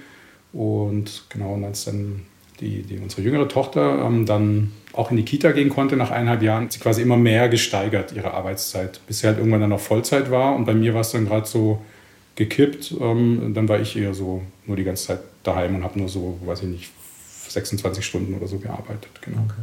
Und 0.52 1.25
genau, 1.30 1.54
und 1.54 1.64
als 1.64 1.86
dann 1.86 2.20
die, 2.60 2.82
die 2.82 2.98
unsere 2.98 3.22
jüngere 3.22 3.48
Tochter 3.48 4.04
ähm, 4.04 4.26
dann 4.26 4.72
auch 4.92 5.10
in 5.10 5.16
die 5.16 5.25
Kita 5.25 5.52
gehen 5.52 5.68
konnte 5.68 5.96
nach 5.96 6.10
eineinhalb 6.10 6.42
Jahren, 6.42 6.70
sie 6.70 6.78
quasi 6.78 7.02
immer 7.02 7.16
mehr 7.16 7.48
gesteigert, 7.48 8.12
ihre 8.12 8.32
Arbeitszeit, 8.32 9.00
bis 9.06 9.20
sie 9.20 9.26
halt 9.26 9.38
irgendwann 9.38 9.60
dann 9.60 9.70
noch 9.70 9.80
Vollzeit 9.80 10.30
war. 10.30 10.56
Und 10.56 10.64
bei 10.64 10.75
mir 10.75 10.94
war 10.94 11.02
es 11.02 11.10
dann 11.10 11.26
gerade 11.26 11.46
so 11.46 11.82
gekippt. 12.34 12.94
Ähm, 12.98 13.52
dann 13.54 13.68
war 13.68 13.80
ich 13.80 13.96
eher 13.96 14.14
so 14.14 14.42
nur 14.66 14.76
die 14.76 14.84
ganze 14.84 15.06
Zeit 15.08 15.20
daheim 15.42 15.76
und 15.76 15.84
habe 15.84 15.98
nur 15.98 16.08
so, 16.08 16.38
weiß 16.44 16.62
ich 16.62 16.68
nicht, 16.68 16.90
26 17.48 18.04
Stunden 18.04 18.34
oder 18.34 18.46
so 18.46 18.58
gearbeitet. 18.58 19.10
Genau. 19.20 19.42
Okay. 19.44 19.62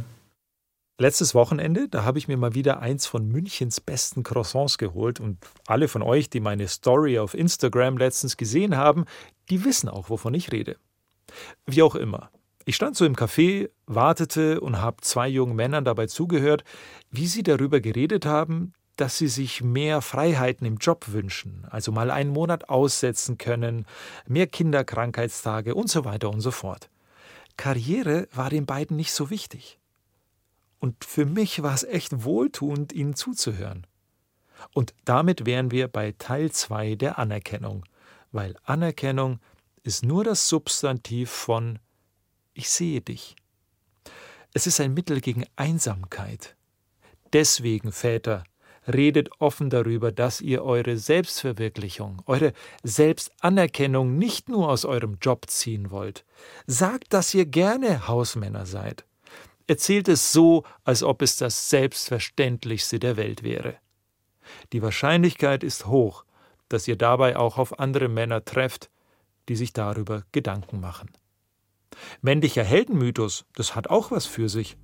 Letztes 1.00 1.34
Wochenende, 1.34 1.88
da 1.88 2.04
habe 2.04 2.18
ich 2.18 2.28
mir 2.28 2.36
mal 2.36 2.54
wieder 2.54 2.78
eins 2.78 3.06
von 3.06 3.26
Münchens 3.26 3.80
besten 3.80 4.22
Croissants 4.22 4.78
geholt 4.78 5.18
und 5.18 5.38
alle 5.66 5.88
von 5.88 6.02
euch, 6.02 6.30
die 6.30 6.38
meine 6.38 6.68
Story 6.68 7.18
auf 7.18 7.34
Instagram 7.34 7.98
letztens 7.98 8.36
gesehen 8.36 8.76
haben, 8.76 9.04
die 9.50 9.64
wissen 9.64 9.88
auch, 9.88 10.08
wovon 10.08 10.34
ich 10.34 10.52
rede. 10.52 10.76
Wie 11.66 11.82
auch 11.82 11.96
immer. 11.96 12.30
Ich 12.64 12.76
stand 12.76 12.96
so 12.96 13.04
im 13.04 13.14
Café, 13.14 13.68
wartete 13.86 14.60
und 14.60 14.80
habe 14.80 15.02
zwei 15.02 15.28
jungen 15.28 15.54
Männern 15.54 15.84
dabei 15.84 16.06
zugehört, 16.06 16.64
wie 17.10 17.26
sie 17.26 17.42
darüber 17.42 17.80
geredet 17.80 18.24
haben, 18.24 18.72
dass 18.96 19.18
sie 19.18 19.28
sich 19.28 19.62
mehr 19.62 20.00
Freiheiten 20.00 20.66
im 20.66 20.76
Job 20.76 21.06
wünschen, 21.08 21.66
also 21.68 21.92
mal 21.92 22.10
einen 22.10 22.30
Monat 22.30 22.68
aussetzen 22.68 23.38
können, 23.38 23.86
mehr 24.26 24.46
Kinderkrankheitstage 24.46 25.74
und 25.74 25.90
so 25.90 26.04
weiter 26.04 26.30
und 26.30 26.40
so 26.40 26.52
fort. 26.52 26.88
Karriere 27.56 28.28
war 28.32 28.50
den 28.50 28.66
beiden 28.66 28.96
nicht 28.96 29.12
so 29.12 29.30
wichtig. 29.30 29.78
Und 30.78 31.04
für 31.04 31.26
mich 31.26 31.62
war 31.62 31.74
es 31.74 31.84
echt 31.84 32.24
wohltuend, 32.24 32.92
ihnen 32.92 33.14
zuzuhören. 33.14 33.86
Und 34.72 34.94
damit 35.04 35.44
wären 35.46 35.70
wir 35.70 35.88
bei 35.88 36.14
Teil 36.18 36.50
2 36.50 36.94
der 36.94 37.18
Anerkennung, 37.18 37.84
weil 38.32 38.56
Anerkennung 38.64 39.40
ist 39.82 40.04
nur 40.04 40.24
das 40.24 40.48
Substantiv 40.48 41.30
von 41.30 41.78
Ich 42.54 42.70
sehe 42.70 43.00
dich. 43.00 43.34
Es 44.52 44.68
ist 44.68 44.80
ein 44.80 44.94
Mittel 44.94 45.20
gegen 45.20 45.44
Einsamkeit. 45.56 46.54
Deswegen, 47.32 47.90
Väter, 47.90 48.44
redet 48.86 49.28
offen 49.40 49.70
darüber, 49.70 50.12
dass 50.12 50.40
ihr 50.40 50.64
eure 50.64 50.96
Selbstverwirklichung, 50.96 52.22
eure 52.26 52.52
Selbstanerkennung 52.84 54.16
nicht 54.16 54.48
nur 54.48 54.68
aus 54.68 54.84
eurem 54.84 55.18
Job 55.20 55.50
ziehen 55.50 55.90
wollt. 55.90 56.24
Sagt, 56.68 57.12
dass 57.12 57.34
ihr 57.34 57.46
gerne 57.46 58.06
Hausmänner 58.06 58.66
seid. 58.66 59.04
Erzählt 59.66 60.08
es 60.08 60.32
so, 60.32 60.62
als 60.84 61.02
ob 61.02 61.22
es 61.22 61.36
das 61.36 61.70
Selbstverständlichste 61.70 63.00
der 63.00 63.16
Welt 63.16 63.42
wäre. 63.42 63.78
Die 64.72 64.82
Wahrscheinlichkeit 64.82 65.64
ist 65.64 65.86
hoch, 65.86 66.24
dass 66.68 66.86
ihr 66.86 66.96
dabei 66.96 67.36
auch 67.36 67.58
auf 67.58 67.80
andere 67.80 68.08
Männer 68.08 68.44
trefft, 68.44 68.90
die 69.48 69.56
sich 69.56 69.72
darüber 69.72 70.24
Gedanken 70.32 70.80
machen. 70.80 71.10
Männlicher 72.22 72.64
Heldenmythos, 72.64 73.44
das 73.54 73.74
hat 73.74 73.90
auch 73.90 74.10
was 74.10 74.26
für 74.26 74.48
sich, 74.48 74.76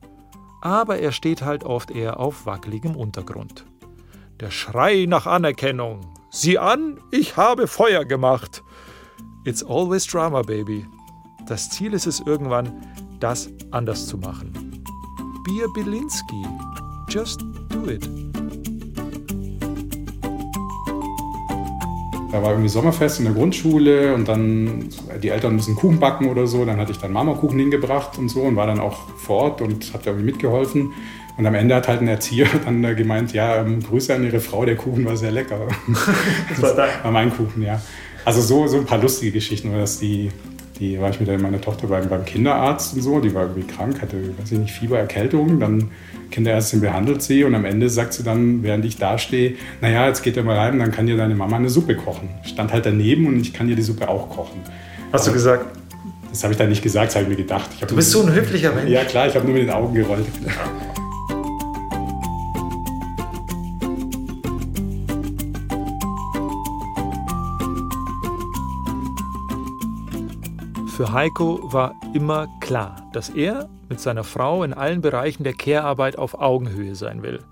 aber 0.61 0.99
er 0.99 1.13
steht 1.13 1.43
halt 1.43 1.65
oft 1.65 1.91
eher 1.91 2.21
auf 2.21 2.47
wackeligem 2.47 2.97
Untergrund. 2.97 3.65
Der 4.41 4.51
Schrei 4.51 5.07
nach 5.07 5.27
Anerkennung. 5.27 6.01
Sieh 6.31 6.59
an, 6.59 6.99
ich 7.11 7.37
habe 7.37 7.67
Feuer 7.67 8.05
gemacht. 8.05 8.63
It's 9.45 9.63
always 9.63 10.07
drama, 10.07 10.43
baby. 10.43 10.87
Das 11.47 11.71
Ziel 11.71 11.93
ist 11.93 12.07
es 12.07 12.21
irgendwann, 12.21 12.87
das 13.21 13.51
anders 13.71 14.07
zu 14.07 14.17
machen. 14.19 14.53
Be 15.45 15.65
a 15.65 15.69
Belinsky. 15.75 16.45
Just 17.09 17.41
do 17.69 17.91
it. 17.91 18.30
Da 22.33 22.43
war 22.43 22.51
irgendwie 22.51 22.69
Sommerfest 22.69 23.19
in 23.19 23.25
der 23.25 23.35
Grundschule 23.35 24.15
und 24.15 24.29
dann 24.29 24.89
die 25.23 25.31
Eltern 25.31 25.57
müssen 25.57 25.75
Kuchen 25.75 25.99
backen 25.99 26.29
oder 26.29 26.47
so. 26.47 26.65
Dann 26.65 26.79
hatte 26.79 26.93
ich 26.93 26.99
dann 26.99 27.13
Marmorkuchen 27.13 27.59
hingebracht 27.59 28.19
und 28.19 28.29
so 28.29 28.43
und 28.43 28.57
war 28.57 28.67
dann 28.67 28.79
auch 28.79 29.09
vor 29.17 29.43
Ort 29.43 29.63
und 29.63 29.93
habe 29.93 30.05
da 30.05 30.11
irgendwie 30.11 30.27
mitgeholfen. 30.27 30.93
Und 31.37 31.47
am 31.47 31.55
Ende 31.55 31.75
hat 31.75 31.89
halt 31.89 32.03
ein 32.03 32.09
Erzieher 32.09 32.47
dann 32.65 32.83
gemeint, 32.97 33.33
ja, 33.33 33.57
ähm, 33.57 33.83
Grüße 33.83 34.15
an 34.15 34.25
Ihre 34.25 34.41
Frau, 34.41 34.65
der 34.65 34.77
Kuchen 34.77 35.05
war 35.07 35.17
sehr 35.17 35.33
lecker. 35.33 35.59
das 36.51 36.77
war, 36.77 36.89
war 37.03 37.11
mein 37.11 37.31
Kuchen, 37.31 37.63
ja. 37.63 37.81
Also 38.25 38.43
so, 38.43 38.67
so 38.67 38.77
ein 38.77 38.85
paar 38.85 38.99
lustige 38.99 39.33
Geschichten, 39.33 39.73
dass 39.73 39.99
die, 39.99 40.31
die 40.81 40.99
war 40.99 41.11
ich 41.11 41.21
mit 41.21 41.41
meiner 41.41 41.61
Tochter 41.61 41.87
beim, 41.89 42.09
beim 42.09 42.25
Kinderarzt 42.25 42.95
und 42.95 43.03
so, 43.03 43.21
die 43.21 43.35
war 43.35 43.43
irgendwie 43.43 43.67
krank, 43.67 44.01
hatte, 44.01 44.17
weiß 44.39 44.53
ich 44.53 44.59
nicht, 44.59 44.73
Fieber, 44.73 44.99
Erkältung, 44.99 45.61
dann 45.61 45.91
Kinderärztin 46.31 46.81
behandelt 46.81 47.23
sie 47.23 47.45
und 47.45 47.55
am 47.55 47.67
Ende 47.67 47.91
sagt 47.91 48.15
sie 48.15 48.23
dann, 48.23 48.63
während 48.63 48.85
ich 48.87 48.97
da 48.97 49.19
stehe, 49.19 49.57
naja, 49.83 50.09
jetzt 50.09 50.23
geht 50.23 50.39
er 50.39 50.43
mal 50.43 50.57
rein, 50.57 50.79
dann 50.79 50.91
kann 50.91 51.07
dir 51.07 51.19
deine 51.19 51.35
Mama 51.35 51.57
eine 51.57 51.69
Suppe 51.69 51.95
kochen. 51.95 52.31
Stand 52.45 52.73
halt 52.73 52.87
daneben 52.87 53.27
und 53.27 53.41
ich 53.41 53.53
kann 53.53 53.69
dir 53.69 53.77
die 53.77 53.83
Suppe 53.83 54.09
auch 54.09 54.31
kochen. 54.31 54.61
Hast 55.13 55.27
du 55.27 55.33
gesagt? 55.33 55.67
Das 56.31 56.43
habe 56.45 56.53
ich 56.53 56.59
dann 56.59 56.69
nicht 56.69 56.83
gesagt, 56.83 57.09
das 57.09 57.17
habe 57.17 57.25
ich 57.25 57.31
mir 57.31 57.37
gedacht. 57.37 57.69
Ich 57.79 57.85
du 57.85 57.97
bist 57.97 58.13
so 58.13 58.23
ein 58.23 58.33
höflicher 58.33 58.73
Mensch. 58.73 58.89
Ja 58.89 59.05
klar, 59.05 59.27
ich 59.27 59.35
habe 59.35 59.45
nur 59.45 59.55
mit 59.55 59.65
den 59.65 59.71
Augen 59.71 59.95
gerollt. 59.95 60.27
Für 71.01 71.13
Heiko 71.13 71.73
war 71.73 71.99
immer 72.13 72.47
klar, 72.61 73.09
dass 73.15 73.31
er 73.31 73.71
mit 73.89 74.01
seiner 74.01 74.23
Frau 74.23 74.65
in 74.65 74.75
allen 74.75 75.01
Bereichen 75.01 75.45
der 75.45 75.55
Care-Arbeit 75.55 76.19
auf 76.19 76.35
Augenhöhe 76.35 76.95
sein 76.95 77.23
will. 77.23 77.43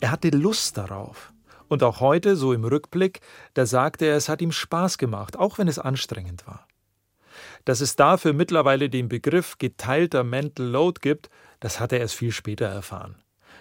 Er 0.00 0.10
hatte 0.10 0.28
Lust 0.28 0.76
darauf. 0.76 1.32
Und 1.68 1.82
auch 1.82 2.00
heute, 2.00 2.36
so 2.36 2.52
im 2.52 2.62
Rückblick, 2.62 3.22
da 3.54 3.64
sagte 3.64 4.04
er, 4.04 4.16
es 4.16 4.28
hat 4.28 4.42
ihm 4.42 4.52
Spaß 4.52 4.98
gemacht, 4.98 5.38
auch 5.38 5.56
wenn 5.56 5.66
es 5.66 5.78
anstrengend 5.78 6.46
war. 6.46 6.68
Dass 7.64 7.80
es 7.80 7.96
dafür 7.96 8.34
mittlerweile 8.34 8.90
den 8.90 9.08
Begriff 9.08 9.56
geteilter 9.56 10.22
Mental 10.22 10.66
Load 10.66 11.00
gibt, 11.00 11.30
das 11.58 11.80
hat 11.80 11.94
er 11.94 12.00
erst 12.00 12.16
viel 12.16 12.32
später 12.32 12.66
erfahren. 12.66 13.14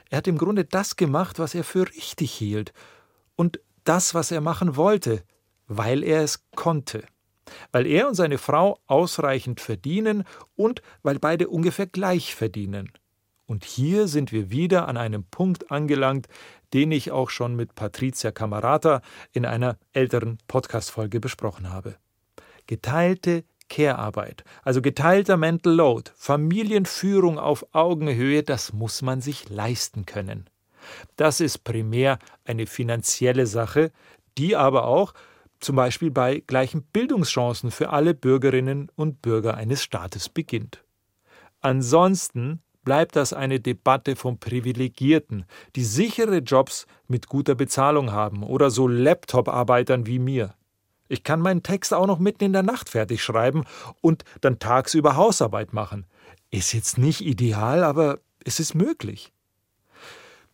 Er 0.09 0.17
hat 0.17 0.27
im 0.27 0.37
Grunde 0.37 0.65
das 0.65 0.97
gemacht, 0.97 1.39
was 1.39 1.55
er 1.55 1.63
für 1.63 1.87
richtig 1.87 2.33
hielt 2.33 2.73
und 3.37 3.61
das, 3.85 4.13
was 4.13 4.31
er 4.31 4.41
machen 4.41 4.75
wollte, 4.75 5.23
weil 5.65 6.03
er 6.03 6.23
es 6.23 6.43
konnte 6.57 7.05
weil 7.71 7.85
er 7.85 8.07
und 8.07 8.15
seine 8.15 8.37
Frau 8.37 8.79
ausreichend 8.87 9.61
verdienen 9.61 10.23
und 10.55 10.81
weil 11.03 11.19
beide 11.19 11.47
ungefähr 11.49 11.87
gleich 11.87 12.35
verdienen. 12.35 12.91
Und 13.45 13.65
hier 13.65 14.07
sind 14.07 14.31
wir 14.31 14.51
wieder 14.51 14.87
an 14.87 14.97
einem 14.97 15.23
Punkt 15.23 15.71
angelangt, 15.71 16.27
den 16.73 16.91
ich 16.91 17.11
auch 17.11 17.29
schon 17.29 17.55
mit 17.55 17.73
Patricia 17.73 18.31
Camarata 18.31 19.01
in 19.31 19.45
einer 19.45 19.77
älteren 19.91 20.37
Podcast-Folge 20.47 21.19
besprochen 21.19 21.71
habe. 21.71 21.95
Geteilte 22.67 23.43
Care-Arbeit, 23.69 24.43
also 24.63 24.81
geteilter 24.81 25.37
Mental 25.37 25.73
Load, 25.73 26.11
Familienführung 26.15 27.39
auf 27.39 27.65
Augenhöhe, 27.73 28.43
das 28.43 28.73
muss 28.73 29.01
man 29.01 29.21
sich 29.21 29.49
leisten 29.49 30.05
können. 30.05 30.49
Das 31.15 31.39
ist 31.39 31.59
primär 31.59 32.19
eine 32.45 32.65
finanzielle 32.65 33.47
Sache, 33.47 33.91
die 34.37 34.55
aber 34.55 34.85
auch 34.85 35.13
zum 35.59 35.75
Beispiel 35.75 36.11
bei 36.11 36.43
gleichen 36.45 36.83
Bildungschancen 36.83 37.71
für 37.71 37.89
alle 37.89 38.13
Bürgerinnen 38.13 38.91
und 38.95 39.21
Bürger 39.21 39.55
eines 39.55 39.83
Staates 39.83 40.29
beginnt. 40.29 40.83
Ansonsten 41.61 42.61
bleibt 42.83 43.15
das 43.15 43.33
eine 43.33 43.59
Debatte 43.59 44.15
von 44.15 44.39
Privilegierten, 44.39 45.45
die 45.75 45.83
sichere 45.83 46.37
Jobs 46.37 46.87
mit 47.07 47.27
guter 47.27 47.55
Bezahlung 47.55 48.11
haben 48.11 48.43
oder 48.43 48.71
so 48.71 48.87
Laptop-Arbeitern 48.87 50.05
wie 50.05 50.19
mir. 50.19 50.55
Ich 51.09 51.23
kann 51.23 51.41
meinen 51.41 51.63
Text 51.63 51.93
auch 51.93 52.07
noch 52.07 52.19
mitten 52.19 52.43
in 52.43 52.53
der 52.53 52.63
Nacht 52.63 52.89
fertig 52.89 53.23
schreiben 53.23 53.65
und 54.01 54.23
dann 54.41 54.59
tagsüber 54.59 55.15
Hausarbeit 55.15 55.73
machen. 55.73 56.05
Ist 56.51 56.73
jetzt 56.73 56.97
nicht 56.97 57.21
ideal, 57.21 57.83
aber 57.83 58.19
Es 58.45 58.61
ist 58.61 58.73
möglich. 58.73 59.33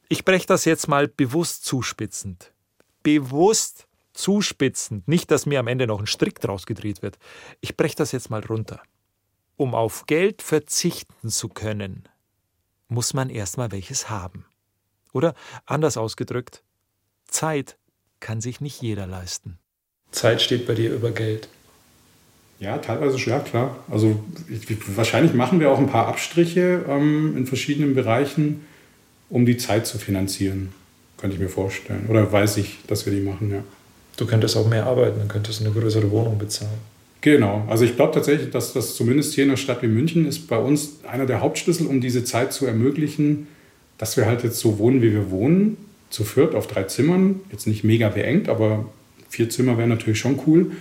Ich 0.09 0.25
breche 0.25 0.47
das 0.47 0.65
jetzt 0.65 0.87
mal 0.87 1.07
bewusst 1.07 1.65
zuspitzend. 1.65 2.51
Bewusst 3.03 3.87
zuspitzend. 4.15 5.07
Nicht, 5.07 5.29
dass 5.29 5.45
mir 5.45 5.59
am 5.59 5.67
Ende 5.67 5.87
noch 5.87 5.99
ein 5.99 6.07
Strick 6.07 6.39
draus 6.39 6.65
gedreht 6.65 7.01
wird. 7.01 7.17
Ich 7.61 7.77
breche 7.77 7.95
das 7.95 8.11
jetzt 8.11 8.29
mal 8.29 8.43
runter. 8.43 8.81
Um 9.57 9.75
auf 9.75 10.05
Geld 10.05 10.41
verzichten 10.41 11.29
zu 11.29 11.49
können, 11.49 12.03
muss 12.87 13.13
man 13.13 13.29
erstmal 13.29 13.71
welches 13.71 14.09
haben. 14.09 14.45
Oder 15.13 15.33
anders 15.65 15.97
ausgedrückt, 15.97 16.63
Zeit 17.27 17.77
kann 18.19 18.41
sich 18.41 18.59
nicht 18.59 18.81
jeder 18.81 19.07
leisten. 19.07 19.59
Zeit 20.11 20.41
steht 20.41 20.67
bei 20.67 20.73
dir 20.73 20.93
über 20.93 21.11
Geld. 21.11 21.47
Ja, 22.59 22.77
teilweise 22.77 23.19
schon, 23.19 23.33
ja 23.33 23.39
klar. 23.39 23.83
Also 23.89 24.23
ich, 24.49 24.97
wahrscheinlich 24.97 25.33
machen 25.33 25.59
wir 25.59 25.71
auch 25.71 25.77
ein 25.77 25.89
paar 25.89 26.07
Abstriche 26.07 26.85
ähm, 26.87 27.35
in 27.35 27.47
verschiedenen 27.47 27.95
Bereichen, 27.95 28.65
um 29.29 29.45
die 29.45 29.57
Zeit 29.57 29.87
zu 29.87 29.97
finanzieren. 29.97 30.73
Könnte 31.17 31.35
ich 31.35 31.41
mir 31.41 31.49
vorstellen. 31.49 32.07
Oder 32.09 32.31
weiß 32.31 32.57
ich, 32.57 32.79
dass 32.87 33.05
wir 33.05 33.13
die 33.13 33.21
machen, 33.21 33.51
ja. 33.51 33.63
Du 34.17 34.25
könntest 34.25 34.55
auch 34.55 34.67
mehr 34.69 34.85
arbeiten, 34.85 35.19
dann 35.19 35.27
könntest 35.27 35.59
du 35.59 35.65
eine 35.65 35.73
größere 35.73 36.09
Wohnung 36.11 36.37
bezahlen. 36.37 36.95
Genau, 37.21 37.65
also 37.67 37.85
ich 37.85 37.95
glaube 37.95 38.13
tatsächlich, 38.13 38.51
dass 38.51 38.73
das 38.73 38.95
zumindest 38.95 39.33
hier 39.33 39.45
in 39.45 39.49
einer 39.49 39.57
Stadt 39.57 39.81
wie 39.81 39.87
München 39.87 40.27
ist 40.27 40.47
bei 40.47 40.57
uns 40.57 40.99
einer 41.11 41.25
der 41.25 41.41
Hauptschlüssel, 41.41 41.87
um 41.87 41.99
diese 41.99 42.23
Zeit 42.23 42.53
zu 42.53 42.67
ermöglichen, 42.67 43.47
dass 43.97 44.15
wir 44.15 44.25
halt 44.27 44.43
jetzt 44.43 44.59
so 44.59 44.77
wohnen, 44.77 45.01
wie 45.01 45.11
wir 45.11 45.31
wohnen, 45.31 45.77
zu 46.11 46.23
viert 46.23 46.53
auf 46.53 46.67
drei 46.67 46.83
Zimmern, 46.83 47.41
jetzt 47.51 47.65
nicht 47.65 47.83
mega 47.83 48.09
beengt, 48.09 48.47
aber 48.47 48.85
vier 49.29 49.49
Zimmer 49.49 49.77
wären 49.77 49.89
natürlich 49.89 50.19
schon 50.19 50.39
cool. 50.45 50.71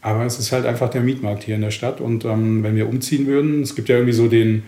Aber 0.00 0.24
es 0.24 0.38
ist 0.38 0.52
halt 0.52 0.66
einfach 0.66 0.90
der 0.90 1.00
Mietmarkt 1.02 1.44
hier 1.44 1.54
in 1.54 1.60
der 1.60 1.70
Stadt 1.70 2.00
und 2.00 2.24
ähm, 2.24 2.62
wenn 2.62 2.76
wir 2.76 2.88
umziehen 2.88 3.26
würden, 3.26 3.62
es 3.62 3.74
gibt 3.74 3.88
ja 3.88 3.96
irgendwie 3.96 4.14
so 4.14 4.28
den, 4.28 4.62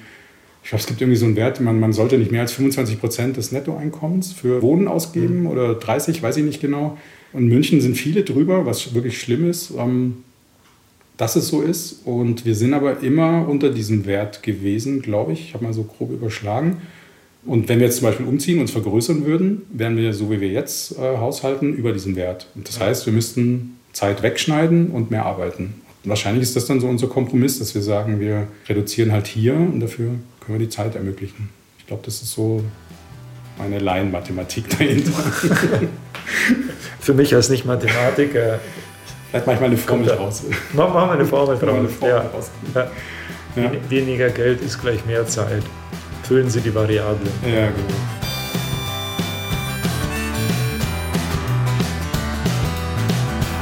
ich 0.63 0.69
glaube, 0.69 0.81
es 0.81 0.87
gibt 0.87 1.01
irgendwie 1.01 1.19
so 1.19 1.27
einen 1.27 1.37
Wert, 1.37 1.61
man, 1.61 1.81
man 1.81 1.93
sollte 1.93 2.19
nicht 2.19 2.31
mehr 2.31 2.43
als 2.43 2.53
25 2.53 3.01
Prozent 3.01 3.37
des 3.37 3.53
Nettoeinkommens 3.53 4.33
für 4.33 4.63
Wohnen 4.63 4.87
ausgeben 4.89 5.41
mhm. 5.41 5.47
oder 5.47 5.75
30, 5.75 6.23
weiß 6.23 6.37
ich 6.37 6.45
nicht 6.45 6.61
genau. 6.61 6.99
In 7.37 7.49
München 7.49 7.81
sind 7.81 7.97
viele 7.97 8.23
drüber, 8.23 8.67
was 8.67 8.95
wirklich 8.95 9.21
schlimm 9.21 9.49
ist. 9.49 9.73
Ähm, 9.77 10.25
dass 11.17 11.37
es 11.37 11.49
so 11.49 11.63
ist. 11.63 12.01
Und 12.05 12.45
wir 12.45 12.55
sind 12.55 12.75
aber 12.75 13.03
immer 13.03 13.49
unter 13.49 13.71
diesem 13.71 14.07
Wert 14.07 14.43
gewesen, 14.43 15.03
glaube 15.03 15.33
ich. 15.33 15.41
Ich 15.41 15.55
habe 15.55 15.65
mal 15.65 15.73
so 15.73 15.85
grob 15.85 16.11
überschlagen. 16.11 16.79
Und 17.45 17.69
wenn 17.69 17.79
wir 17.79 17.87
jetzt 17.87 17.99
zum 17.99 18.09
Beispiel 18.09 18.27
umziehen, 18.27 18.61
uns 18.61 18.73
vergrößern 18.73 19.25
würden, 19.25 19.63
wären 19.73 19.97
wir, 19.97 20.13
so 20.13 20.31
wie 20.31 20.41
wir 20.41 20.49
jetzt 20.49 20.99
äh, 20.99 21.17
haushalten, 21.17 21.75
über 21.75 21.93
diesem 21.93 22.17
Wert. 22.17 22.49
Und 22.55 22.69
das 22.69 22.81
heißt, 22.81 23.07
wir 23.07 23.13
müssten 23.13 23.79
Zeit 23.93 24.23
wegschneiden 24.23 24.91
und 24.91 25.11
mehr 25.11 25.25
arbeiten. 25.25 25.75
Und 26.03 26.11
wahrscheinlich 26.11 26.43
ist 26.43 26.57
das 26.57 26.67
dann 26.67 26.81
so 26.81 26.89
unser 26.89 27.07
Kompromiss, 27.07 27.59
dass 27.61 27.75
wir 27.75 27.83
sagen, 27.83 28.21
wir 28.21 28.49
reduzieren 28.69 29.13
halt 29.13 29.27
hier 29.29 29.55
und 29.55 29.81
dafür 29.81 30.11
können 30.41 30.59
wir 30.59 30.67
die 30.67 30.73
Zeit 30.73 30.97
ermöglichen. 30.97 31.49
Ich 31.79 31.87
glaube, 31.87 32.03
das 32.05 32.21
ist 32.21 32.33
so 32.33 32.63
meine 33.59 33.79
Laienmathematik 33.79 34.71
dahinter. 34.71 35.13
Für 37.01 37.15
mich 37.15 37.35
als 37.35 37.49
Nicht-Mathematiker 37.49 38.59
Vielleicht 39.31 39.47
mache 39.47 39.55
ich 39.55 39.61
mal 39.61 39.67
eine 39.67 39.77
Formel 39.77 40.07
draus. 40.07 40.45
Machen 40.73 40.95
wir 40.95 41.11
eine 41.11 41.25
Formel 41.27 41.59
draus. 41.59 41.75
Eine 41.75 41.89
Formel 41.89 42.17
ja. 42.17 42.23
draus. 42.23 42.51
Ja. 42.75 42.91
Ja. 43.63 43.71
Weniger 43.89 44.31
Geld 44.31 44.61
ist 44.61 44.81
gleich 44.81 45.05
mehr 45.05 45.27
Zeit. 45.27 45.63
Füllen 46.23 46.49
Sie 46.49 46.61
die 46.61 46.75
Variable. 46.75 47.19
Ja, 47.43 47.67
genau. 47.67 47.77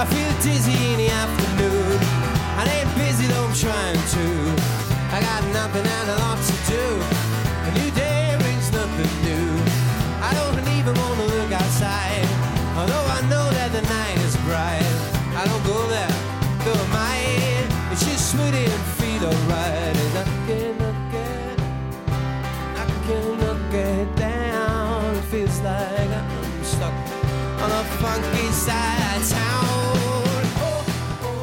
I 0.00 0.06
feel 0.06 0.52
dizzy 0.52 0.83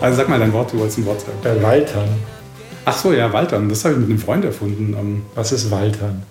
Also 0.01 0.17
sag 0.17 0.29
mal 0.29 0.39
dein 0.39 0.51
Wort, 0.51 0.73
du 0.73 0.79
wolltest 0.79 0.97
ein 0.97 1.05
Wort 1.05 1.21
sagen. 1.21 1.37
Äh, 1.43 1.61
Waltern. 1.61 2.09
Ach 2.85 2.97
so, 2.97 3.13
ja, 3.13 3.31
Waltern. 3.31 3.69
Das 3.69 3.85
habe 3.85 3.93
ich 3.93 3.99
mit 3.99 4.09
einem 4.09 4.17
Freund 4.17 4.43
erfunden. 4.43 4.95
Ähm, 4.99 5.21
Was 5.35 5.51
ist 5.51 5.69
Waltern? 5.69 6.23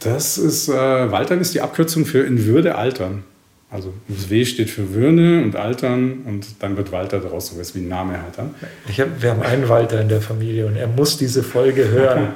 Das 0.00 0.36
ist, 0.36 0.68
äh, 0.68 0.72
Waltern 0.72 1.40
ist 1.40 1.54
die 1.54 1.60
Abkürzung 1.60 2.06
für 2.06 2.24
in 2.24 2.44
Würde 2.44 2.74
altern. 2.74 3.22
Also 3.70 3.92
das 4.08 4.30
W 4.30 4.44
steht 4.44 4.70
für 4.70 4.94
Würne 4.94 5.42
und 5.42 5.56
Altern 5.56 6.22
und 6.26 6.46
dann 6.60 6.76
wird 6.76 6.92
Walter 6.92 7.18
daraus 7.18 7.48
sowas 7.48 7.74
wie 7.74 7.80
ein 7.80 7.88
Name 7.88 8.22
halt 8.22 8.36
dann. 8.36 8.54
Ich 8.88 9.00
hab, 9.00 9.20
wir 9.20 9.30
haben 9.30 9.42
einen 9.42 9.68
Walter 9.68 10.00
in 10.00 10.08
der 10.08 10.20
Familie 10.20 10.66
und 10.66 10.76
er 10.76 10.86
muss 10.86 11.16
diese 11.16 11.42
Folge 11.42 11.88
hören. 11.88 12.28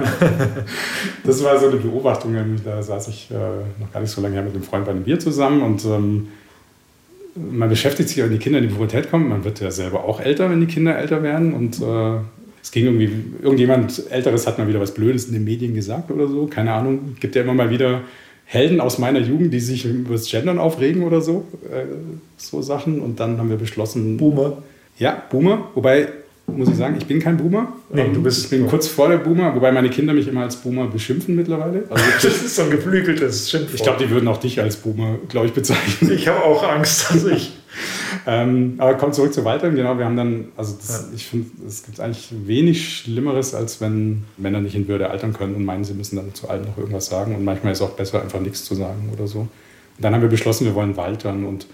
das 1.25 1.45
war 1.45 1.59
so 1.61 1.69
eine 1.69 1.77
Beobachtung, 1.77 2.35
da 2.65 2.83
saß 2.83 3.07
ich 3.07 3.31
äh, 3.31 3.35
noch 3.35 3.93
gar 3.93 4.01
nicht 4.01 4.11
so 4.11 4.21
lange 4.21 4.35
her 4.35 4.43
mit 4.43 4.55
einem 4.55 4.65
Freund 4.65 4.85
bei 4.85 4.91
einem 4.91 5.05
Bier 5.05 5.21
zusammen 5.21 5.63
und 5.63 5.85
ähm, 5.85 6.29
man 7.51 7.69
beschäftigt 7.69 8.09
sich, 8.09 8.23
wenn 8.23 8.31
die 8.31 8.39
Kinder 8.39 8.59
in 8.59 8.69
die 8.69 8.75
Pubertät 8.75 9.11
kommen, 9.11 9.29
man 9.29 9.45
wird 9.45 9.61
ja 9.61 9.71
selber 9.71 10.05
auch 10.05 10.21
älter, 10.21 10.51
wenn 10.51 10.61
die 10.61 10.67
Kinder 10.67 10.97
älter 10.99 11.23
werden 11.23 11.53
und 11.55 11.81
äh, 11.81 12.21
es 12.63 12.71
ging 12.71 12.85
irgendwie, 12.85 13.11
irgendjemand 13.43 14.11
Älteres 14.11 14.47
hat 14.47 14.59
mal 14.59 14.69
wieder 14.69 14.81
was 14.81 14.93
Blödes 14.93 15.27
in 15.27 15.33
den 15.33 15.45
Medien 15.45 15.75
gesagt 15.75 16.11
oder 16.11 16.29
so, 16.29 16.47
keine 16.47 16.73
Ahnung, 16.73 17.17
gibt 17.21 17.35
ja 17.35 17.43
immer 17.43 17.55
mal 17.55 17.71
wieder 17.71 18.03
Helden 18.51 18.81
aus 18.81 18.99
meiner 18.99 19.21
Jugend, 19.21 19.53
die 19.53 19.61
sich 19.61 19.85
über 19.85 20.15
das 20.15 20.31
Gendern 20.31 20.59
aufregen 20.59 21.03
oder 21.03 21.21
so. 21.21 21.45
Äh, 21.71 21.85
so 22.39 22.63
Sachen. 22.63 23.01
Und 23.01 23.21
dann 23.21 23.37
haben 23.37 23.51
wir 23.51 23.59
beschlossen. 23.59 24.17
Boomer. 24.17 24.63
Ja, 24.99 25.23
Boomer. 25.31 25.71
Wobei, 25.75 26.09
muss 26.57 26.69
ich 26.69 26.77
sagen, 26.77 26.97
ich 26.99 27.07
bin 27.07 27.21
kein 27.21 27.37
Boomer. 27.37 27.73
Nee, 27.91 28.11
du 28.13 28.23
bist. 28.23 28.45
Ich 28.45 28.51
bin 28.51 28.67
kurz 28.67 28.89
vor 28.89 29.09
der 29.09 29.19
Boomer, 29.19 29.55
wobei 29.55 29.71
meine 29.71 29.91
Kinder 29.91 30.13
mich 30.13 30.29
immer 30.29 30.43
als 30.43 30.57
Boomer 30.57 30.87
beschimpfen 30.87 31.37
mittlerweile. 31.37 31.85
Also, 31.91 32.05
das 32.23 32.25
ist 32.25 32.57
so 32.57 32.63
ein 32.63 32.71
geflügeltes 32.71 33.51
Schimpfwort. 33.51 33.75
Ich 33.75 33.83
glaube, 33.83 34.05
die 34.05 34.11
würden 34.11 34.29
auch 34.29 34.39
dich 34.39 34.61
als 34.61 34.77
Boomer, 34.77 35.19
glaube 35.29 35.47
ich, 35.47 35.53
bezeichnen. 35.53 36.11
Ich 36.13 36.27
habe 36.29 36.43
auch 36.43 36.63
Angst, 36.63 37.11
dass 37.11 37.25
ich. 37.25 37.53
ähm, 38.27 38.75
aber 38.79 38.95
kommt 38.95 39.15
zurück 39.15 39.33
zu 39.33 39.45
Walter. 39.45 39.71
Genau, 39.71 39.99
wir 39.99 40.05
haben 40.05 40.17
dann, 40.17 40.49
also 40.57 40.77
das, 40.77 41.09
ja. 41.11 41.15
ich 41.15 41.27
finde, 41.27 41.51
es 41.67 41.85
gibt 41.85 42.01
eigentlich 42.01 42.33
wenig 42.47 42.99
Schlimmeres, 42.99 43.55
als 43.55 43.81
wenn 43.81 44.25
Männer 44.37 44.61
nicht 44.61 44.75
in 44.75 44.89
Würde 44.89 45.11
altern 45.11 45.33
können 45.33 45.55
und 45.55 45.65
meinen, 45.65 45.85
sie 45.85 45.95
müssen 45.95 46.17
dann 46.17 46.35
zu 46.35 46.49
allen 46.49 46.65
noch 46.65 46.79
irgendwas 46.79 47.07
sagen. 47.07 47.35
Und 47.35 47.45
manchmal 47.45 47.73
ist 47.73 47.81
es 47.81 47.87
auch 47.87 47.93
besser, 47.93 48.23
einfach 48.23 48.41
nichts 48.41 48.65
zu 48.65 48.75
sagen 48.75 49.11
oder 49.13 49.27
so. 49.27 49.41
Und 49.41 49.49
dann 49.99 50.15
haben 50.15 50.23
wir 50.23 50.29
beschlossen, 50.29 50.65
wir 50.65 50.75
wollen 50.75 50.97
Waltern. 50.97 51.45
Und 51.45 51.67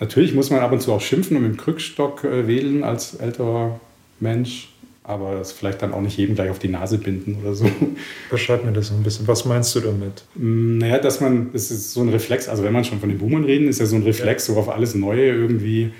natürlich 0.00 0.34
muss 0.34 0.50
man 0.50 0.60
ab 0.60 0.72
und 0.72 0.80
zu 0.80 0.92
auch 0.92 1.00
schimpfen 1.00 1.36
und 1.36 1.42
mit 1.42 1.52
dem 1.52 1.56
Krückstock 1.56 2.24
äh, 2.24 2.46
wählen 2.46 2.84
als 2.84 3.14
älterer 3.14 3.80
Mensch 4.20 4.68
aber 5.06 5.36
das 5.36 5.52
vielleicht 5.52 5.82
dann 5.82 5.94
auch 5.94 6.00
nicht 6.00 6.18
jedem 6.18 6.34
gleich 6.34 6.50
auf 6.50 6.58
die 6.58 6.68
Nase 6.68 6.98
binden 6.98 7.36
oder 7.40 7.54
so. 7.54 7.70
Beschreib 8.30 8.64
mir 8.64 8.72
das 8.72 8.88
so 8.88 8.94
ein 8.94 9.04
bisschen. 9.04 9.28
Was 9.28 9.44
meinst 9.44 9.72
du 9.76 9.80
damit? 9.80 10.24
Mm, 10.34 10.78
naja, 10.78 10.98
dass 10.98 11.20
man, 11.20 11.52
das 11.52 11.70
ist 11.70 11.92
so 11.92 12.00
ein 12.00 12.08
Reflex, 12.08 12.48
also 12.48 12.64
wenn 12.64 12.72
man 12.72 12.84
schon 12.84 12.98
von 12.98 13.08
den 13.08 13.18
Boomern 13.18 13.44
reden, 13.44 13.68
ist 13.68 13.78
ja 13.78 13.86
so 13.86 13.94
ein 13.94 14.02
Reflex, 14.02 14.48
ja. 14.48 14.54
so 14.54 14.60
auf 14.60 14.68
alles 14.68 14.96
Neue 14.96 15.26
irgendwie 15.26 15.90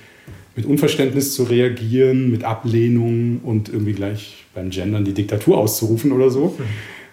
mit 0.57 0.67
Unverständnis 0.67 1.35
zu 1.35 1.45
reagieren, 1.45 2.33
mit 2.33 2.43
Ablehnung 2.43 3.41
und 3.45 3.69
irgendwie 3.69 3.93
gleich 3.93 4.45
beim 4.55 4.71
Gendern 4.71 5.05
die 5.05 5.15
Diktatur 5.15 5.59
auszurufen 5.59 6.11
oder 6.11 6.31
so. 6.31 6.57
Mhm. 6.59 6.65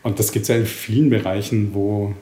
Und 0.02 0.18
das 0.18 0.32
gibt 0.32 0.44
es 0.44 0.50
ja 0.50 0.56
in 0.56 0.66
vielen 0.66 1.12
Bereichen, 1.12 1.76
wo, 1.76 2.16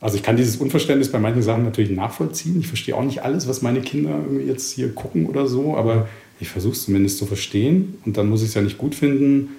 also 0.00 0.16
ich 0.16 0.22
kann 0.22 0.36
dieses 0.36 0.56
Unverständnis 0.56 1.10
bei 1.10 1.18
manchen 1.18 1.42
Sachen 1.42 1.64
natürlich 1.64 1.90
nachvollziehen. 1.90 2.60
Ich 2.60 2.68
verstehe 2.68 2.94
auch 2.94 3.04
nicht 3.04 3.22
alles, 3.22 3.48
was 3.48 3.62
meine 3.62 3.80
Kinder 3.80 4.20
jetzt 4.46 4.72
hier 4.72 4.92
gucken 4.94 5.26
oder 5.26 5.46
so, 5.46 5.76
aber 5.76 6.08
ich 6.38 6.48
versuche 6.48 6.74
es 6.74 6.84
zumindest 6.84 7.18
zu 7.18 7.26
verstehen 7.26 7.98
und 8.04 8.16
dann 8.16 8.28
muss 8.28 8.42
ich 8.42 8.48
es 8.48 8.54
ja 8.54 8.62
nicht 8.62 8.78
gut 8.78 8.94
finden 8.94 9.56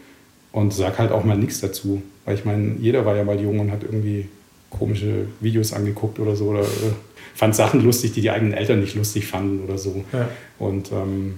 und 0.51 0.73
sag 0.73 0.99
halt 0.99 1.11
auch 1.11 1.23
mal 1.23 1.37
nichts 1.37 1.59
dazu. 1.59 2.01
Weil 2.25 2.35
ich 2.35 2.45
meine, 2.45 2.75
jeder 2.79 3.05
war 3.05 3.15
ja 3.15 3.23
mal 3.23 3.39
jung 3.39 3.59
und 3.59 3.71
hat 3.71 3.83
irgendwie 3.83 4.27
komische 4.69 5.27
Videos 5.39 5.73
angeguckt 5.73 6.19
oder 6.19 6.35
so 6.35 6.45
oder 6.45 6.61
äh, 6.61 6.93
fand 7.33 7.55
Sachen 7.55 7.83
lustig, 7.83 8.13
die 8.13 8.21
die 8.21 8.31
eigenen 8.31 8.53
Eltern 8.53 8.81
nicht 8.81 8.95
lustig 8.95 9.27
fanden 9.27 9.63
oder 9.63 9.77
so. 9.77 10.03
Ja. 10.11 10.27
Und 10.59 10.91
ähm, 10.91 11.35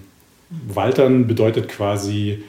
Waltern 0.68 1.28
bedeutet 1.28 1.70
quasi 1.70 2.44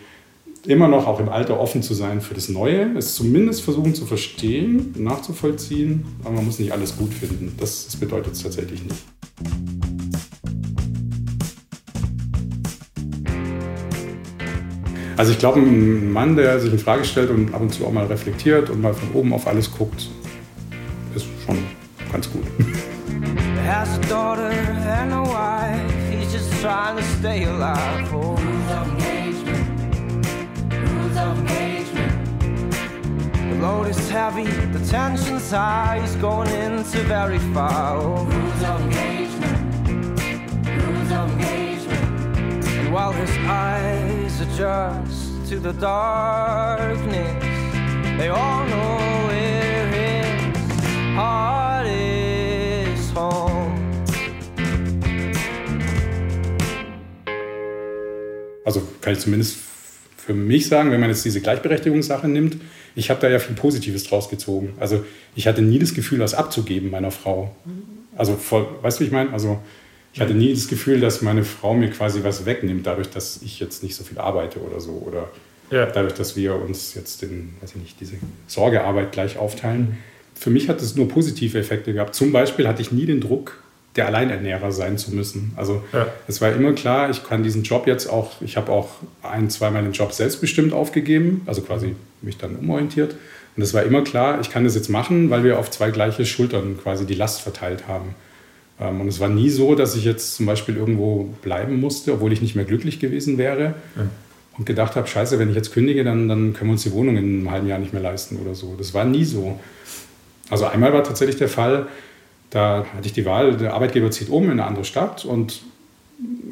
immer 0.67 0.89
noch 0.89 1.07
auch 1.07 1.21
im 1.21 1.29
Alter 1.29 1.59
offen 1.59 1.83
zu 1.83 1.95
sein 1.95 2.21
für 2.21 2.35
das 2.35 2.49
Neue, 2.49 2.97
es 2.97 3.15
zumindest 3.15 3.63
versuchen 3.63 3.95
zu 3.95 4.07
verstehen, 4.07 4.95
nachzuvollziehen, 4.99 6.05
aber 6.25 6.35
man 6.35 6.47
muss 6.47 6.59
nicht 6.59 6.73
alles 6.73 6.97
gut 6.97 7.13
finden. 7.15 7.55
Das, 7.59 7.87
das 7.87 7.97
bedeutet 7.97 8.35
es 8.35 8.43
tatsächlich 8.43 8.83
nicht. 8.83 9.05
Also 15.17 15.33
ich 15.33 15.39
glaube, 15.39 15.61
ein 15.61 16.13
Mann, 16.13 16.37
der 16.37 16.59
sich 16.61 16.73
in 16.73 16.79
Frage 16.79 17.05
stellt 17.05 17.31
und 17.31 17.53
ab 17.53 17.61
und 17.61 17.73
zu 17.75 17.85
auch 17.85 17.93
mal 17.93 18.07
reflektiert 18.07 18.71
und 18.71 18.81
mal 18.81 18.95
von 18.95 19.13
oben 19.13 19.35
auf 19.35 19.47
alles 19.47 19.71
guckt, 19.71 20.09
ist 21.15 21.27
schon 21.45 21.59
ganz 22.11 22.31
gut. 22.31 22.45
has 23.71 23.99
a 23.99 24.01
daughter 24.09 24.51
and 24.51 25.13
a 25.13 25.23
wife. 25.23 25.93
He's 26.11 26.33
just 26.33 26.51
trying 26.61 26.97
to 26.97 27.03
stay 27.03 27.45
alive. 27.45 28.13
Oh. 28.13 29.00
Load 33.61 33.89
is 33.89 34.11
heavy, 34.11 34.45
the 34.73 34.85
tension's 34.87 35.51
high, 35.51 36.01
he's 36.01 36.17
going 36.17 36.49
into 36.49 36.99
very 37.05 37.39
foul. 37.53 38.25
Rules 38.25 38.63
of 38.63 38.81
engagement, 38.81 40.19
rules 40.87 41.13
of 41.13 41.31
engagement. 41.33 42.65
And 42.79 42.93
while 42.93 43.13
his 43.13 43.31
eyes 43.47 44.41
adjust 44.41 45.49
to 45.51 45.61
the 45.61 45.73
darkness, 45.73 47.45
they 48.19 48.29
all 48.29 48.65
know 48.67 48.99
where 49.29 49.87
his 49.89 50.57
heart 51.15 51.87
is 51.87 53.11
home. 53.11 53.77
Also 58.65 58.81
kann 59.03 59.13
ich 59.13 59.21
zumindest 59.21 59.59
für 60.17 60.35
mich 60.35 60.69
sagen, 60.69 60.91
wenn 60.93 61.01
man 61.01 61.11
jetzt 61.11 61.25
diese 61.25 61.41
Gleichberechtigungssache 61.41 62.29
nimmt, 62.29 62.57
ich 62.95 63.11
habe 63.11 63.21
da 63.21 63.29
ja 63.29 63.39
viel 63.39 63.55
Positives 63.55 64.05
draus 64.05 64.29
gezogen. 64.29 64.75
Also 64.79 65.05
ich 65.35 65.47
hatte 65.47 65.63
nie 65.63 65.79
das 65.79 65.95
Gefühl, 65.95 66.19
was 66.19 66.35
abzugeben 66.35 66.91
meiner 66.91 67.11
Frau. 67.11 67.55
Also 68.17 68.37
voll, 68.37 68.67
weißt 68.83 68.99
du, 68.99 69.03
wie 69.03 69.07
ich 69.07 69.13
meine? 69.13 69.33
Also 69.33 69.61
ich 70.13 70.21
hatte 70.21 70.35
nie 70.35 70.53
das 70.53 70.69
Gefühl, 70.69 71.01
dass 71.01 71.23
meine 71.23 71.45
Frau 71.45 71.75
mir 71.75 71.89
quasi 71.91 72.25
was 72.25 72.45
wegnimmt, 72.45 72.87
dadurch, 72.87 73.11
dass 73.11 73.43
ich 73.43 73.61
jetzt 73.61 73.83
nicht 73.83 73.95
so 73.95 74.03
viel 74.03 74.19
arbeite 74.19 74.61
oder 74.61 74.81
so. 74.81 74.93
Oder 75.07 75.31
ja. 75.71 75.87
dadurch, 75.87 76.15
dass 76.15 76.37
wir 76.37 76.57
uns 76.57 76.95
jetzt 76.95 77.23
den, 77.23 77.55
weiß 77.61 77.71
ich 77.71 77.77
nicht, 77.77 78.01
diese 78.01 78.15
Sorgearbeit 78.47 79.13
gleich 79.13 79.39
aufteilen. 79.39 79.99
Für 80.35 80.51
mich 80.51 80.69
hat 80.69 80.83
es 80.83 80.97
nur 80.97 81.09
positive 81.09 81.59
Effekte 81.59 81.93
gehabt. 81.93 82.15
Zum 82.15 82.33
Beispiel 82.33 82.67
hatte 82.67 82.83
ich 82.83 82.91
nie 82.91 83.07
den 83.07 83.21
Druck, 83.21 83.63
der 83.97 84.07
Alleinernährer 84.07 84.71
sein 84.71 84.99
zu 84.99 85.13
müssen. 85.13 85.53
Also 85.57 85.83
ja. 85.93 86.07
es 86.29 86.41
war 86.41 86.53
immer 86.53 86.73
klar, 86.73 87.11
ich 87.11 87.25
kann 87.25 87.43
diesen 87.43 87.65
Job 87.65 87.87
jetzt 87.87 88.09
auch, 88.09 88.41
ich 88.41 88.57
habe 88.57 88.71
auch 88.71 88.91
ein, 89.23 89.51
zweimal 89.51 89.83
den 89.83 89.93
Job 89.93 90.13
selbstbestimmt 90.13 90.73
aufgegeben, 90.73 91.43
also 91.47 91.63
quasi 91.63 91.97
mich 92.23 92.39
dann 92.39 92.57
umorientiert. 92.57 93.17
Und 93.57 93.63
es 93.63 93.75
war 93.75 93.83
immer 93.83 94.03
klar, 94.03 94.41
ich 94.41 94.51
kann 94.51 94.65
das 94.65 94.77
jetzt 94.77 94.89
machen, 94.89 95.31
weil 95.31 95.43
wir 95.43 95.59
auf 95.59 95.71
zwei 95.71 95.91
gleiche 95.91 96.25
Schultern 96.25 96.79
quasi 96.81 97.05
die 97.05 97.15
Last 97.15 97.41
verteilt 97.41 97.89
haben. 97.89 98.15
Ähm, 98.81 99.01
und 99.01 99.09
es 99.09 99.19
war 99.19 99.29
nie 99.29 99.51
so, 99.51 99.75
dass 99.75 99.97
ich 99.97 100.05
jetzt 100.05 100.37
zum 100.37 100.47
Beispiel 100.47 100.77
irgendwo 100.77 101.35
bleiben 101.43 101.81
musste, 101.81 102.13
obwohl 102.13 102.33
ich 102.33 102.43
nicht 102.43 102.55
mehr 102.55 102.65
glücklich 102.65 103.01
gewesen 103.01 103.39
wäre. 103.39 103.75
Ja. 103.97 104.07
Und 104.57 104.67
gedacht 104.67 104.95
habe, 104.95 105.07
scheiße, 105.07 105.39
wenn 105.39 105.49
ich 105.49 105.57
jetzt 105.57 105.73
kündige, 105.73 106.05
dann, 106.05 106.29
dann 106.29 106.53
können 106.53 106.71
wir 106.71 106.73
uns 106.73 106.83
die 106.83 106.93
Wohnung 106.93 107.17
in 107.17 107.25
einem 107.25 107.51
halben 107.51 107.67
Jahr 107.67 107.79
nicht 107.79 107.93
mehr 107.93 108.03
leisten 108.03 108.37
oder 108.37 108.55
so. 108.55 108.75
Das 108.77 108.95
war 108.95 109.05
nie 109.05 109.25
so. 109.25 109.59
Also 110.49 110.67
einmal 110.67 110.93
war 110.93 111.03
tatsächlich 111.03 111.37
der 111.37 111.49
Fall, 111.49 111.87
da 112.51 112.85
hatte 112.95 113.07
ich 113.07 113.13
die 113.13 113.25
Wahl, 113.25 113.57
der 113.57 113.75
Arbeitgeber 113.75 114.11
zieht 114.11 114.29
um 114.29 114.45
in 114.45 114.53
eine 114.53 114.67
andere 114.67 114.85
Stadt 114.85 115.25
und 115.25 115.63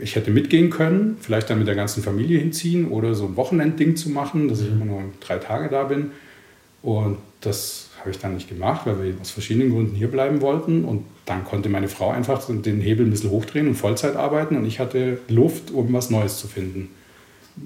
ich 0.01 0.17
hätte 0.17 0.31
mitgehen 0.31 0.71
können, 0.71 1.19
vielleicht 1.21 1.51
dann 1.51 1.59
mit 1.59 1.69
der 1.69 1.75
ganzen 1.75 2.03
Familie 2.03 2.39
hinziehen 2.39 2.89
oder 2.89 3.15
so 3.15 3.27
ein 3.27 3.37
Wochenendding 3.37 3.97
zu 3.97 4.11
machen, 4.11 4.49
dass 4.49 4.61
ich 4.61 4.69
immer 4.69 4.85
nur 4.85 5.03
drei 5.21 5.39
Tage 5.39 5.69
da 5.69 5.85
bin. 5.85 6.13
Und 6.83 7.19
das 7.41 7.89
habe 8.01 8.11
ich 8.11 8.19
dann 8.19 8.35
nicht 8.35 8.49
gemacht, 8.49 8.83
weil 8.85 9.03
wir 9.03 9.15
aus 9.21 9.31
verschiedenen 9.31 9.71
Gründen 9.71 9.95
hier 9.95 10.09
bleiben 10.09 10.41
wollten. 10.41 10.85
Und 10.85 11.05
dann 11.27 11.45
konnte 11.45 11.69
meine 11.69 11.89
Frau 11.89 12.11
einfach 12.11 12.47
den 12.49 12.81
Hebel 12.81 13.07
ein 13.07 13.11
bisschen 13.11 13.31
hochdrehen 13.31 13.69
und 13.69 13.75
Vollzeit 13.75 14.17
arbeiten 14.17 14.57
und 14.57 14.65
ich 14.65 14.81
hatte 14.81 15.19
Luft, 15.29 15.71
um 15.71 15.93
was 15.93 16.11
Neues 16.11 16.39
zu 16.39 16.49
finden. 16.49 16.91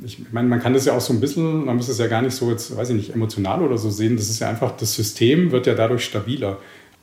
Ich 0.05 0.18
meine, 0.33 0.49
man 0.49 0.61
kann 0.61 0.73
das 0.73 0.87
ja 0.87 0.95
auch 0.95 1.01
so 1.03 1.12
ein 1.12 1.21
bisschen, 1.21 1.66
man 1.66 1.77
muss 1.77 1.88
es 1.88 1.99
ja 1.99 2.07
gar 2.07 2.23
nicht 2.23 2.35
so 2.35 2.51
jetzt, 2.51 2.75
weiß 2.75 2.88
ich 2.90 2.97
nicht, 2.97 3.14
emotional 3.14 3.62
oder 3.62 3.77
so 3.77 3.90
sehen. 3.90 4.16
Das 4.16 4.31
ist 4.31 4.40
ja 4.40 4.49
einfach, 4.49 4.75
das 4.77 4.95
System 4.95 5.53
wird 5.53 5.66
ja 5.66 5.75
dadurch 5.75 6.05
stabiler. 6.05 6.59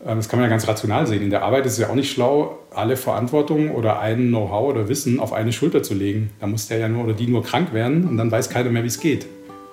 Ähm, 0.05 0.17
das 0.17 0.29
kann 0.29 0.39
man 0.39 0.47
ja 0.47 0.49
ganz 0.49 0.67
rational 0.67 1.07
sehen. 1.07 1.21
In 1.21 1.29
der 1.29 1.43
Arbeit 1.43 1.65
ist 1.65 1.73
es 1.73 1.79
ja 1.79 1.89
auch 1.89 1.95
nicht 1.95 2.11
schlau, 2.11 2.59
alle 2.73 2.95
Verantwortung 2.97 3.71
oder 3.71 3.99
ein 3.99 4.29
Know-how 4.29 4.69
oder 4.69 4.87
Wissen 4.87 5.19
auf 5.19 5.33
eine 5.33 5.51
Schulter 5.51 5.83
zu 5.83 5.93
legen. 5.93 6.31
Da 6.39 6.47
muss 6.47 6.67
der 6.67 6.77
ja 6.77 6.87
nur 6.87 7.03
oder 7.03 7.13
die 7.13 7.27
nur 7.27 7.43
krank 7.43 7.73
werden 7.73 8.07
und 8.07 8.17
dann 8.17 8.31
weiß 8.31 8.49
keiner 8.49 8.69
mehr, 8.69 8.83
wie 8.83 8.87
es 8.87 8.99
geht. 8.99 9.25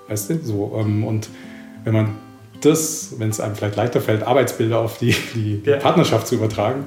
Weißt 0.09 0.31
du? 0.31 0.39
So, 0.43 0.77
ähm, 0.81 1.05
und 1.05 1.29
wenn 1.85 1.95
man 1.95 2.09
das, 2.61 3.15
wenn 3.19 3.29
es 3.29 3.41
einem 3.41 3.55
vielleicht 3.55 3.77
leichter 3.77 4.01
fällt, 4.01 4.23
Arbeitsbilder 4.23 4.79
auf 4.79 4.99
die, 4.99 5.15
die, 5.35 5.63
ja. 5.65 5.77
Partnerschaft 5.77 6.27
zu 6.27 6.37
übertragen, 6.37 6.85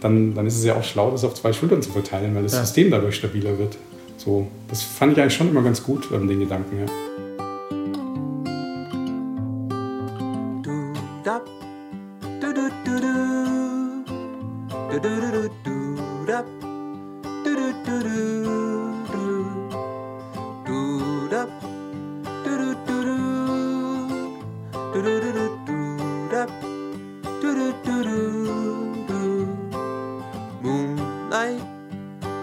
dann, 0.00 0.34
dann 0.34 0.46
ist 0.46 0.56
es 0.56 0.64
ja 0.64 0.76
auch 0.76 0.84
schlau, 0.84 1.10
das 1.10 1.24
auf 1.24 1.34
zwei 1.34 1.52
Schultern 1.52 1.82
zu 1.82 1.90
verteilen, 1.90 2.34
weil 2.34 2.44
das 2.44 2.52
ja. 2.52 2.60
System 2.60 2.90
dadurch 2.90 3.16
stabiler 3.16 3.58
wird. 3.58 3.76
So, 4.16 4.48
das 4.68 4.82
fand 4.82 5.12
ich 5.12 5.20
eigentlich 5.20 5.34
schon 5.34 5.50
immer 5.50 5.62
ganz 5.62 5.82
gut, 5.82 6.08
den 6.10 6.40
Gedanken. 6.40 6.78
Ja. 6.78 6.86
do 15.00 15.20
do 15.20 15.30
do 15.30 15.48
do 15.48 15.48
do 15.64 16.26
da 16.26 16.42
do 17.44 17.54
do 17.54 17.72
do 17.84 18.02
do 18.02 18.16
do 19.06 19.26
do 20.66 21.28
da 21.28 21.44
do 22.44 22.52
do 22.58 22.74
do 22.74 22.98
do 22.98 24.18
do 24.92 25.02
do 25.02 25.20
do 25.20 25.32
do 25.32 25.46
do 25.66 25.78
da 26.32 26.46
do 27.40 27.50
do 27.54 27.66
do 27.84 27.96
do 28.06 28.42
do 29.06 29.22
moonlight 30.62 31.62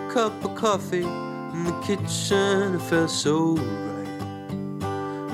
cup 0.09 0.31
of 0.45 0.55
coffee 0.55 1.03
in 1.03 1.63
the 1.65 1.73
kitchen 1.85 2.75
it 2.75 2.81
felt 2.83 3.09
so 3.09 3.55
right 3.55 4.21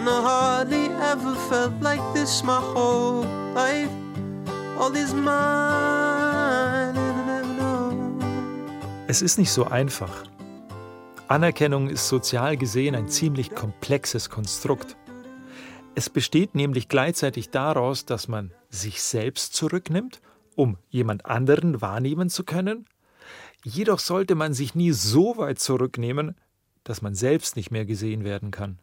no 0.03 0.23
hardly 0.23 0.85
ever 1.11 1.35
felt 1.49 1.73
like 1.81 2.01
this 2.15 2.43
my 2.43 2.59
whole 2.59 3.21
life 3.53 3.91
all 4.79 4.89
these 4.89 5.13
miles 5.13 6.10
Es 9.11 9.21
ist 9.21 9.37
nicht 9.37 9.51
so 9.51 9.65
einfach. 9.65 10.23
Anerkennung 11.27 11.89
ist 11.89 12.07
sozial 12.07 12.55
gesehen 12.55 12.95
ein 12.95 13.09
ziemlich 13.09 13.53
komplexes 13.53 14.29
Konstrukt. 14.29 14.95
Es 15.95 16.09
besteht 16.09 16.55
nämlich 16.55 16.87
gleichzeitig 16.87 17.49
daraus, 17.49 18.05
dass 18.05 18.29
man 18.29 18.53
sich 18.69 19.01
selbst 19.01 19.53
zurücknimmt, 19.53 20.21
um 20.55 20.77
jemand 20.87 21.25
anderen 21.25 21.81
wahrnehmen 21.81 22.29
zu 22.29 22.45
können, 22.45 22.85
Jedoch 23.65 23.99
sollte 23.99 24.33
man 24.33 24.53
sich 24.53 24.75
nie 24.75 24.93
so 24.93 25.35
weit 25.35 25.59
zurücknehmen, 25.59 26.35
dass 26.85 27.01
man 27.01 27.13
selbst 27.13 27.57
nicht 27.57 27.69
mehr 27.69 27.85
gesehen 27.85 28.23
werden 28.23 28.49
kann. 28.49 28.79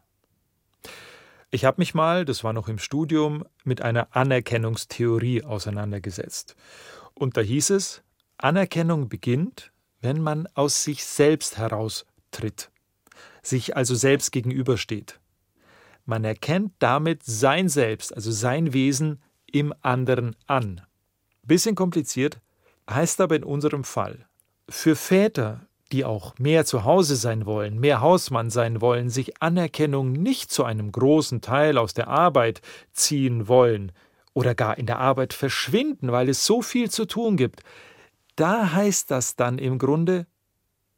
Ich 1.50 1.64
habe 1.64 1.80
mich 1.80 1.94
mal, 1.94 2.26
das 2.26 2.44
war 2.44 2.52
noch 2.52 2.68
im 2.68 2.78
Studium, 2.78 3.46
mit 3.64 3.80
einer 3.80 4.14
Anerkennungstheorie 4.14 5.42
auseinandergesetzt. 5.42 6.54
Und 7.14 7.38
da 7.38 7.40
hieß 7.40 7.70
es, 7.70 8.02
Anerkennung 8.36 9.08
beginnt, 9.08 9.72
wenn 10.00 10.20
man 10.22 10.46
aus 10.54 10.84
sich 10.84 11.04
selbst 11.04 11.58
heraustritt, 11.58 12.70
sich 13.42 13.76
also 13.76 13.94
selbst 13.94 14.32
gegenübersteht. 14.32 15.18
Man 16.04 16.24
erkennt 16.24 16.72
damit 16.78 17.22
sein 17.24 17.68
Selbst, 17.68 18.14
also 18.14 18.30
sein 18.30 18.72
Wesen 18.72 19.20
im 19.50 19.74
anderen 19.82 20.36
an. 20.46 20.80
Bisschen 21.42 21.74
kompliziert, 21.74 22.40
heißt 22.88 23.20
aber 23.20 23.36
in 23.36 23.44
unserem 23.44 23.84
Fall, 23.84 24.26
für 24.68 24.96
Väter, 24.96 25.66
die 25.92 26.04
auch 26.04 26.38
mehr 26.38 26.64
zu 26.64 26.84
Hause 26.84 27.16
sein 27.16 27.46
wollen, 27.46 27.78
mehr 27.78 28.00
Hausmann 28.00 28.50
sein 28.50 28.80
wollen, 28.80 29.08
sich 29.08 29.42
Anerkennung 29.42 30.12
nicht 30.12 30.50
zu 30.52 30.64
einem 30.64 30.92
großen 30.92 31.40
Teil 31.40 31.78
aus 31.78 31.94
der 31.94 32.08
Arbeit 32.08 32.60
ziehen 32.92 33.48
wollen 33.48 33.92
oder 34.34 34.54
gar 34.54 34.76
in 34.76 34.86
der 34.86 34.98
Arbeit 34.98 35.32
verschwinden, 35.32 36.12
weil 36.12 36.28
es 36.28 36.44
so 36.44 36.60
viel 36.62 36.90
zu 36.90 37.06
tun 37.06 37.36
gibt, 37.36 37.62
da 38.38 38.72
heißt 38.72 39.10
das 39.10 39.34
dann 39.36 39.58
im 39.58 39.78
Grunde, 39.78 40.26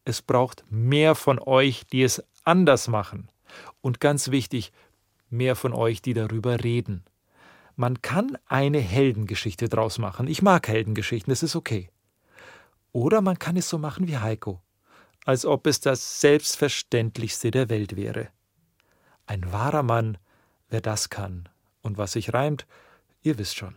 es 0.05 0.21
braucht 0.23 0.65
mehr 0.71 1.15
von 1.15 1.39
euch, 1.39 1.87
die 1.87 2.03
es 2.03 2.23
anders 2.45 2.89
machen. 2.89 3.31
Und 3.81 4.01
ganz 4.01 4.31
wichtig, 4.31 4.73
mehr 5.31 5.57
von 5.57 5.73
euch, 5.73 6.03
die 6.03 6.15
darüber 6.15 6.63
reden. 6.63 7.05
Man 7.77 8.03
kann 8.03 8.37
eine 8.47 8.81
Heldengeschichte 8.81 9.69
draus 9.69 9.99
machen. 9.99 10.27
Ich 10.27 10.43
mag 10.43 10.69
Heldengeschichten, 10.69 11.31
das 11.31 11.43
ist 11.43 11.57
okay. 11.57 11.91
Oder 12.93 13.23
man 13.23 13.39
kann 13.39 13.57
es 13.57 13.69
so 13.69 13.79
machen 13.79 14.07
wie 14.07 14.19
Heiko, 14.19 14.61
als 15.25 15.47
ob 15.47 15.67
es 15.67 15.81
das 15.81 16.21
Selbstverständlichste 16.21 17.51
der 17.51 17.71
Welt 17.71 17.97
wäre. 17.97 18.29
Ein 19.27 19.51
wahrer 19.51 19.83
Mann, 19.83 20.19
wer 20.69 20.81
das 20.83 21.09
kann. 21.09 21.49
Und 21.81 21.97
was 21.97 22.13
sich 22.13 22.35
reimt, 22.35 22.67
ihr 23.23 23.39
wisst 23.39 23.57
schon. 23.57 23.77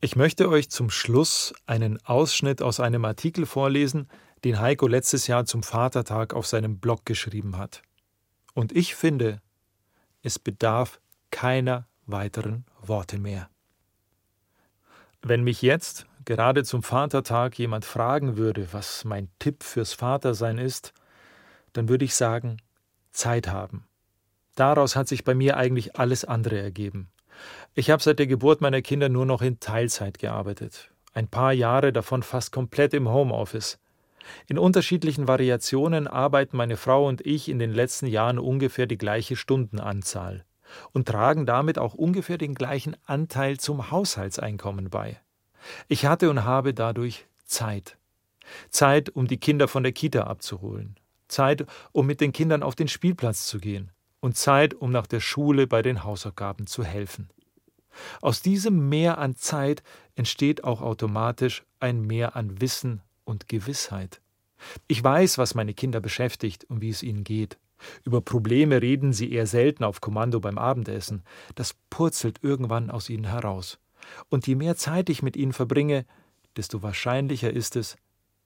Ich 0.00 0.14
möchte 0.14 0.48
euch 0.50 0.68
zum 0.68 0.90
Schluss 0.90 1.54
einen 1.64 1.98
Ausschnitt 2.04 2.60
aus 2.60 2.80
einem 2.80 3.04
Artikel 3.06 3.46
vorlesen, 3.46 4.08
den 4.44 4.60
Heiko 4.60 4.86
letztes 4.86 5.26
Jahr 5.26 5.46
zum 5.46 5.62
Vatertag 5.62 6.34
auf 6.34 6.46
seinem 6.46 6.78
Blog 6.78 7.06
geschrieben 7.06 7.56
hat. 7.56 7.82
Und 8.52 8.76
ich 8.76 8.94
finde, 8.94 9.40
es 10.22 10.38
bedarf 10.38 11.00
keiner 11.30 11.86
weiteren 12.04 12.66
Worte 12.82 13.18
mehr. 13.18 13.48
Wenn 15.22 15.42
mich 15.42 15.62
jetzt, 15.62 16.06
gerade 16.26 16.62
zum 16.62 16.82
Vatertag 16.82 17.58
jemand 17.58 17.84
fragen 17.84 18.36
würde, 18.36 18.68
was 18.72 19.04
mein 19.04 19.30
Tipp 19.38 19.62
fürs 19.62 19.94
Vatersein 19.94 20.58
ist, 20.58 20.92
dann 21.72 21.88
würde 21.88 22.04
ich 22.04 22.14
sagen, 22.14 22.58
Zeit 23.12 23.48
haben. 23.48 23.86
Daraus 24.56 24.94
hat 24.94 25.08
sich 25.08 25.24
bei 25.24 25.34
mir 25.34 25.56
eigentlich 25.56 25.96
alles 25.96 26.24
andere 26.24 26.58
ergeben. 26.60 27.08
Ich 27.74 27.90
habe 27.90 28.02
seit 28.02 28.18
der 28.18 28.26
Geburt 28.26 28.60
meiner 28.60 28.82
Kinder 28.82 29.08
nur 29.08 29.26
noch 29.26 29.42
in 29.42 29.60
Teilzeit 29.60 30.18
gearbeitet, 30.18 30.90
ein 31.14 31.28
paar 31.28 31.52
Jahre 31.52 31.92
davon 31.92 32.22
fast 32.22 32.52
komplett 32.52 32.94
im 32.94 33.08
Homeoffice. 33.08 33.78
In 34.48 34.58
unterschiedlichen 34.58 35.28
Variationen 35.28 36.06
arbeiten 36.08 36.56
meine 36.56 36.76
Frau 36.76 37.06
und 37.06 37.24
ich 37.24 37.48
in 37.48 37.58
den 37.58 37.72
letzten 37.72 38.06
Jahren 38.06 38.38
ungefähr 38.38 38.86
die 38.86 38.98
gleiche 38.98 39.36
Stundenanzahl. 39.36 40.44
und 40.92 41.08
tragen 41.08 41.46
damit 41.46 41.78
auch 41.78 41.94
ungefähr 41.94 42.38
den 42.38 42.54
gleichen 42.54 42.96
Anteil 43.04 43.58
zum 43.58 43.90
Haushaltseinkommen 43.90 44.90
bei. 44.90 45.20
Ich 45.88 46.06
hatte 46.06 46.30
und 46.30 46.44
habe 46.44 46.74
dadurch 46.74 47.26
Zeit. 47.44 47.96
Zeit, 48.70 49.10
um 49.10 49.26
die 49.26 49.38
Kinder 49.38 49.68
von 49.68 49.82
der 49.82 49.92
Kita 49.92 50.22
abzuholen. 50.22 50.96
Zeit, 51.28 51.66
um 51.92 52.06
mit 52.06 52.20
den 52.20 52.32
Kindern 52.32 52.62
auf 52.62 52.74
den 52.74 52.88
Spielplatz 52.88 53.46
zu 53.46 53.58
gehen. 53.58 53.90
Und 54.20 54.36
Zeit, 54.36 54.74
um 54.74 54.90
nach 54.90 55.06
der 55.06 55.20
Schule 55.20 55.66
bei 55.66 55.82
den 55.82 56.04
Hausaufgaben 56.04 56.66
zu 56.66 56.84
helfen. 56.84 57.30
Aus 58.20 58.42
diesem 58.42 58.88
Mehr 58.88 59.18
an 59.18 59.36
Zeit 59.36 59.82
entsteht 60.14 60.64
auch 60.64 60.82
automatisch 60.82 61.64
ein 61.80 62.02
Mehr 62.02 62.36
an 62.36 62.60
Wissen 62.60 63.02
und 63.24 63.48
Gewissheit. 63.48 64.20
Ich 64.88 65.02
weiß, 65.02 65.38
was 65.38 65.54
meine 65.54 65.74
Kinder 65.74 66.00
beschäftigt 66.00 66.64
und 66.64 66.80
wie 66.80 66.90
es 66.90 67.02
ihnen 67.02 67.24
geht. 67.24 67.58
Über 68.04 68.20
Probleme 68.20 68.80
reden 68.80 69.12
sie 69.12 69.32
eher 69.32 69.46
selten 69.46 69.84
auf 69.84 70.00
Kommando 70.00 70.40
beim 70.40 70.58
Abendessen. 70.58 71.22
Das 71.54 71.74
purzelt 71.90 72.38
irgendwann 72.42 72.90
aus 72.90 73.10
ihnen 73.10 73.24
heraus. 73.24 73.78
Und 74.28 74.46
je 74.46 74.54
mehr 74.54 74.76
Zeit 74.76 75.10
ich 75.10 75.22
mit 75.22 75.36
ihnen 75.36 75.52
verbringe, 75.52 76.06
desto 76.56 76.82
wahrscheinlicher 76.82 77.52
ist 77.52 77.76
es, 77.76 77.96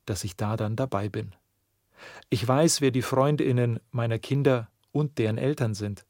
dass 0.06 0.24
ich 0.24 0.37
da 0.37 0.56
dann 0.56 0.74
dabei 0.74 1.09
bin. 1.09 1.35
Ich 2.28 2.46
weiß, 2.46 2.80
wer 2.80 2.90
die 2.90 3.02
Freundinnen 3.02 3.78
meiner 3.90 4.18
Kinder 4.18 4.68
und 4.92 5.18
deren 5.18 5.38
Eltern 5.38 5.74
sind, 5.74 6.05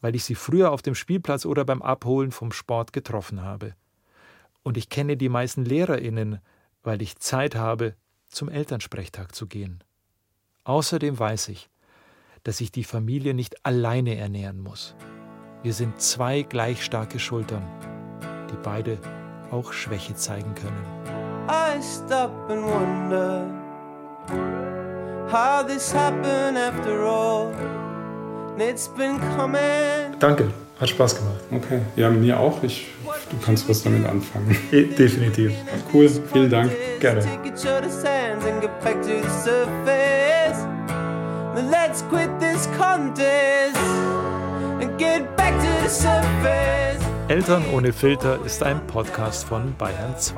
weil 0.00 0.14
ich 0.14 0.24
sie 0.24 0.34
früher 0.34 0.70
auf 0.70 0.82
dem 0.82 0.94
Spielplatz 0.94 1.46
oder 1.46 1.64
beim 1.64 1.82
Abholen 1.82 2.32
vom 2.32 2.52
Sport 2.52 2.92
getroffen 2.92 3.42
habe. 3.42 3.74
Und 4.62 4.76
ich 4.76 4.88
kenne 4.88 5.16
die 5.16 5.28
meisten 5.28 5.64
Lehrerinnen, 5.64 6.40
weil 6.82 7.02
ich 7.02 7.18
Zeit 7.18 7.54
habe, 7.54 7.94
zum 8.28 8.48
Elternsprechtag 8.48 9.34
zu 9.34 9.46
gehen. 9.46 9.82
Außerdem 10.64 11.18
weiß 11.18 11.48
ich, 11.48 11.68
dass 12.44 12.60
ich 12.60 12.72
die 12.72 12.84
Familie 12.84 13.34
nicht 13.34 13.64
alleine 13.64 14.16
ernähren 14.16 14.60
muss. 14.60 14.94
Wir 15.62 15.74
sind 15.74 16.00
zwei 16.00 16.42
gleich 16.42 16.84
starke 16.84 17.18
Schultern, 17.18 17.64
die 18.50 18.56
beide 18.62 18.98
auch 19.50 19.72
Schwäche 19.72 20.14
zeigen 20.14 20.54
können. 20.54 20.84
I 21.48 21.80
stop 21.82 22.32
and 22.48 22.64
wonder 22.64 23.46
how 25.30 25.64
this 25.66 25.92
happened 25.92 26.56
after 26.56 27.04
all. 27.04 27.52
It's 28.58 28.88
been 28.88 29.18
coming. 29.36 30.18
Danke, 30.18 30.50
hat 30.78 30.88
Spaß 30.88 31.16
gemacht. 31.16 31.40
Okay, 31.50 31.80
ja, 31.96 32.10
mir 32.10 32.38
auch. 32.38 32.62
Ich, 32.62 32.88
du 33.30 33.36
kannst 33.44 33.68
was 33.68 33.82
damit 33.82 34.06
anfangen. 34.06 34.56
Definitiv. 34.72 35.52
Cool, 35.92 36.08
vielen 36.32 36.50
Dank. 36.50 36.70
Gerne. 37.00 37.22
Let's 41.70 42.02
quit 42.08 42.30
this 42.40 42.66
contest 42.78 43.76
and 44.80 44.98
get 44.98 45.36
back 45.36 45.54
to 45.54 45.82
the 45.82 45.88
surface. 45.88 47.02
Eltern 47.28 47.64
ohne 47.72 47.92
Filter 47.92 48.38
ist 48.44 48.62
ein 48.62 48.86
Podcast 48.86 49.44
von 49.44 49.74
Bayern 49.76 50.16
2. 50.18 50.34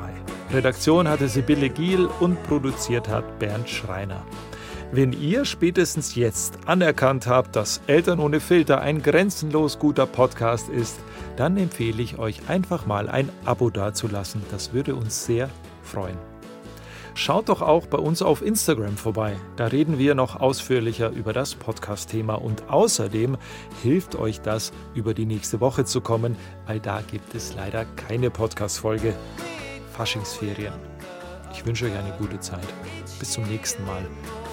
Redaktion 0.53 1.09
hatte 1.09 1.29
Sibylle 1.29 1.69
Giel 1.69 2.09
und 2.21 2.43
produziert 2.45 3.09
hat 3.09 3.39
Bernd 3.39 3.69
Schreiner. 3.69 4.25
Wenn 4.97 5.13
ihr 5.13 5.45
spätestens 5.45 6.15
jetzt 6.15 6.57
anerkannt 6.67 7.27
habt, 7.27 7.57
dass 7.57 7.81
Eltern 7.89 8.21
ohne 8.21 8.39
Filter 8.39 8.81
ein 8.81 9.03
grenzenlos 9.03 9.81
guter 9.81 10.07
Podcast 10.07 10.69
ist, 10.69 11.01
dann 11.37 11.57
empfehle 11.57 12.01
ich 12.01 12.21
euch 12.21 12.49
einfach 12.49 12.87
mal 12.87 13.09
ein 13.09 13.29
Abo 13.45 13.71
dazulassen. 13.71 14.43
Das 14.53 14.73
würde 14.73 14.95
uns 14.95 15.27
sehr 15.27 15.51
freuen. 15.83 16.17
Schaut 17.17 17.49
doch 17.49 17.61
auch 17.61 17.87
bei 17.89 17.99
uns 17.99 18.23
auf 18.23 18.41
Instagram 18.41 18.97
vorbei. 18.97 19.35
Da 19.57 19.67
reden 19.67 19.99
wir 19.99 20.15
noch 20.15 20.37
ausführlicher 20.39 21.11
über 21.11 21.33
das 21.33 21.57
Podcast-Thema 21.57 22.35
und 22.37 22.69
außerdem 22.69 23.37
hilft 23.83 24.15
euch 24.15 24.43
das, 24.43 24.73
über 24.95 25.13
die 25.13 25.27
nächste 25.27 25.59
Woche 25.59 25.85
zu 25.85 26.03
kommen, 26.03 26.37
weil 26.67 26.79
da 26.79 27.01
gibt 27.01 27.35
es 27.35 27.57
leider 27.57 27.85
keine 27.97 28.31
Podcast-Folge. 28.31 29.17
Faschingsferien. 29.93 30.75
Ich 31.53 31.67
wünsche 31.67 31.87
euch 31.87 31.97
eine 31.97 32.17
gute 32.17 32.39
Zeit. 32.39 32.69
Bis 33.19 33.33
zum 33.33 33.43
nächsten 33.49 33.85
Mal. 33.87 34.07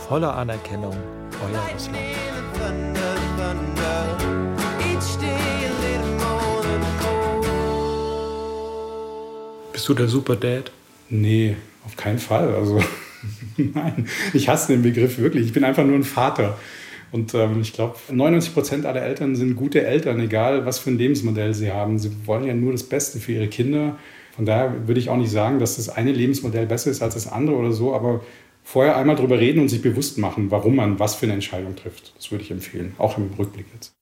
Voller 0.08 0.36
Anerkennung, 0.36 0.96
euer 1.42 1.74
Russland. 1.74 1.98
Bist 9.72 9.88
du 9.88 9.94
der 9.94 10.08
Super 10.08 10.36
Dad? 10.36 10.72
Nee, 11.10 11.56
auf 11.86 11.96
keinen 11.96 12.20
Fall. 12.20 12.54
Also 12.54 12.80
nein, 13.58 14.08
ich 14.34 14.50
hasse 14.50 14.74
den 14.74 14.82
Begriff 14.82 15.18
wirklich. 15.18 15.46
Ich 15.46 15.54
bin 15.54 15.64
einfach 15.64 15.86
nur 15.86 15.96
ein 15.96 16.04
Vater. 16.04 16.58
Und 17.12 17.34
ähm, 17.34 17.62
ich 17.62 17.74
glaube, 17.74 17.98
99 18.10 18.54
Prozent 18.54 18.86
aller 18.86 19.02
Eltern 19.02 19.36
sind 19.36 19.56
gute 19.56 19.86
Eltern, 19.86 20.20
egal 20.20 20.66
was 20.66 20.80
für 20.80 20.92
ein 20.92 20.98
Lebensmodell 20.98 21.54
sie 21.54 21.72
haben. 21.72 22.00
Sie 22.00 22.12
wollen 22.26 22.46
ja 22.46 22.54
nur 22.54 22.72
das 22.72 22.84
Beste 22.84 23.20
für 23.20 23.34
ihre 23.34 23.48
Kinder. 23.48 23.98
Von 24.36 24.46
daher 24.46 24.88
würde 24.88 25.00
ich 25.00 25.10
auch 25.10 25.18
nicht 25.18 25.32
sagen, 25.32 25.60
dass 25.60 25.76
das 25.76 25.90
eine 25.90 26.12
Lebensmodell 26.12 26.66
besser 26.66 26.90
ist 26.90 27.02
als 27.02 27.16
das 27.16 27.32
andere 27.32 27.58
oder 27.58 27.74
so, 27.74 27.94
aber 27.94 28.22
vorher 28.72 28.96
einmal 28.96 29.18
drüber 29.18 29.38
reden 29.38 29.60
und 29.60 29.68
sich 29.68 29.82
bewusst 29.82 30.18
machen, 30.18 30.50
warum 30.50 30.78
man 30.78 30.98
was 30.98 31.16
für 31.16 31.26
eine 31.26 31.34
Entscheidung 31.34 31.76
trifft. 31.76 32.14
Das 32.16 32.32
würde 32.32 32.46
ich 32.46 32.52
empfehlen, 32.52 32.96
auch 32.98 33.18
im 33.18 33.30
Rückblick 33.38 33.66
jetzt. 33.74 34.01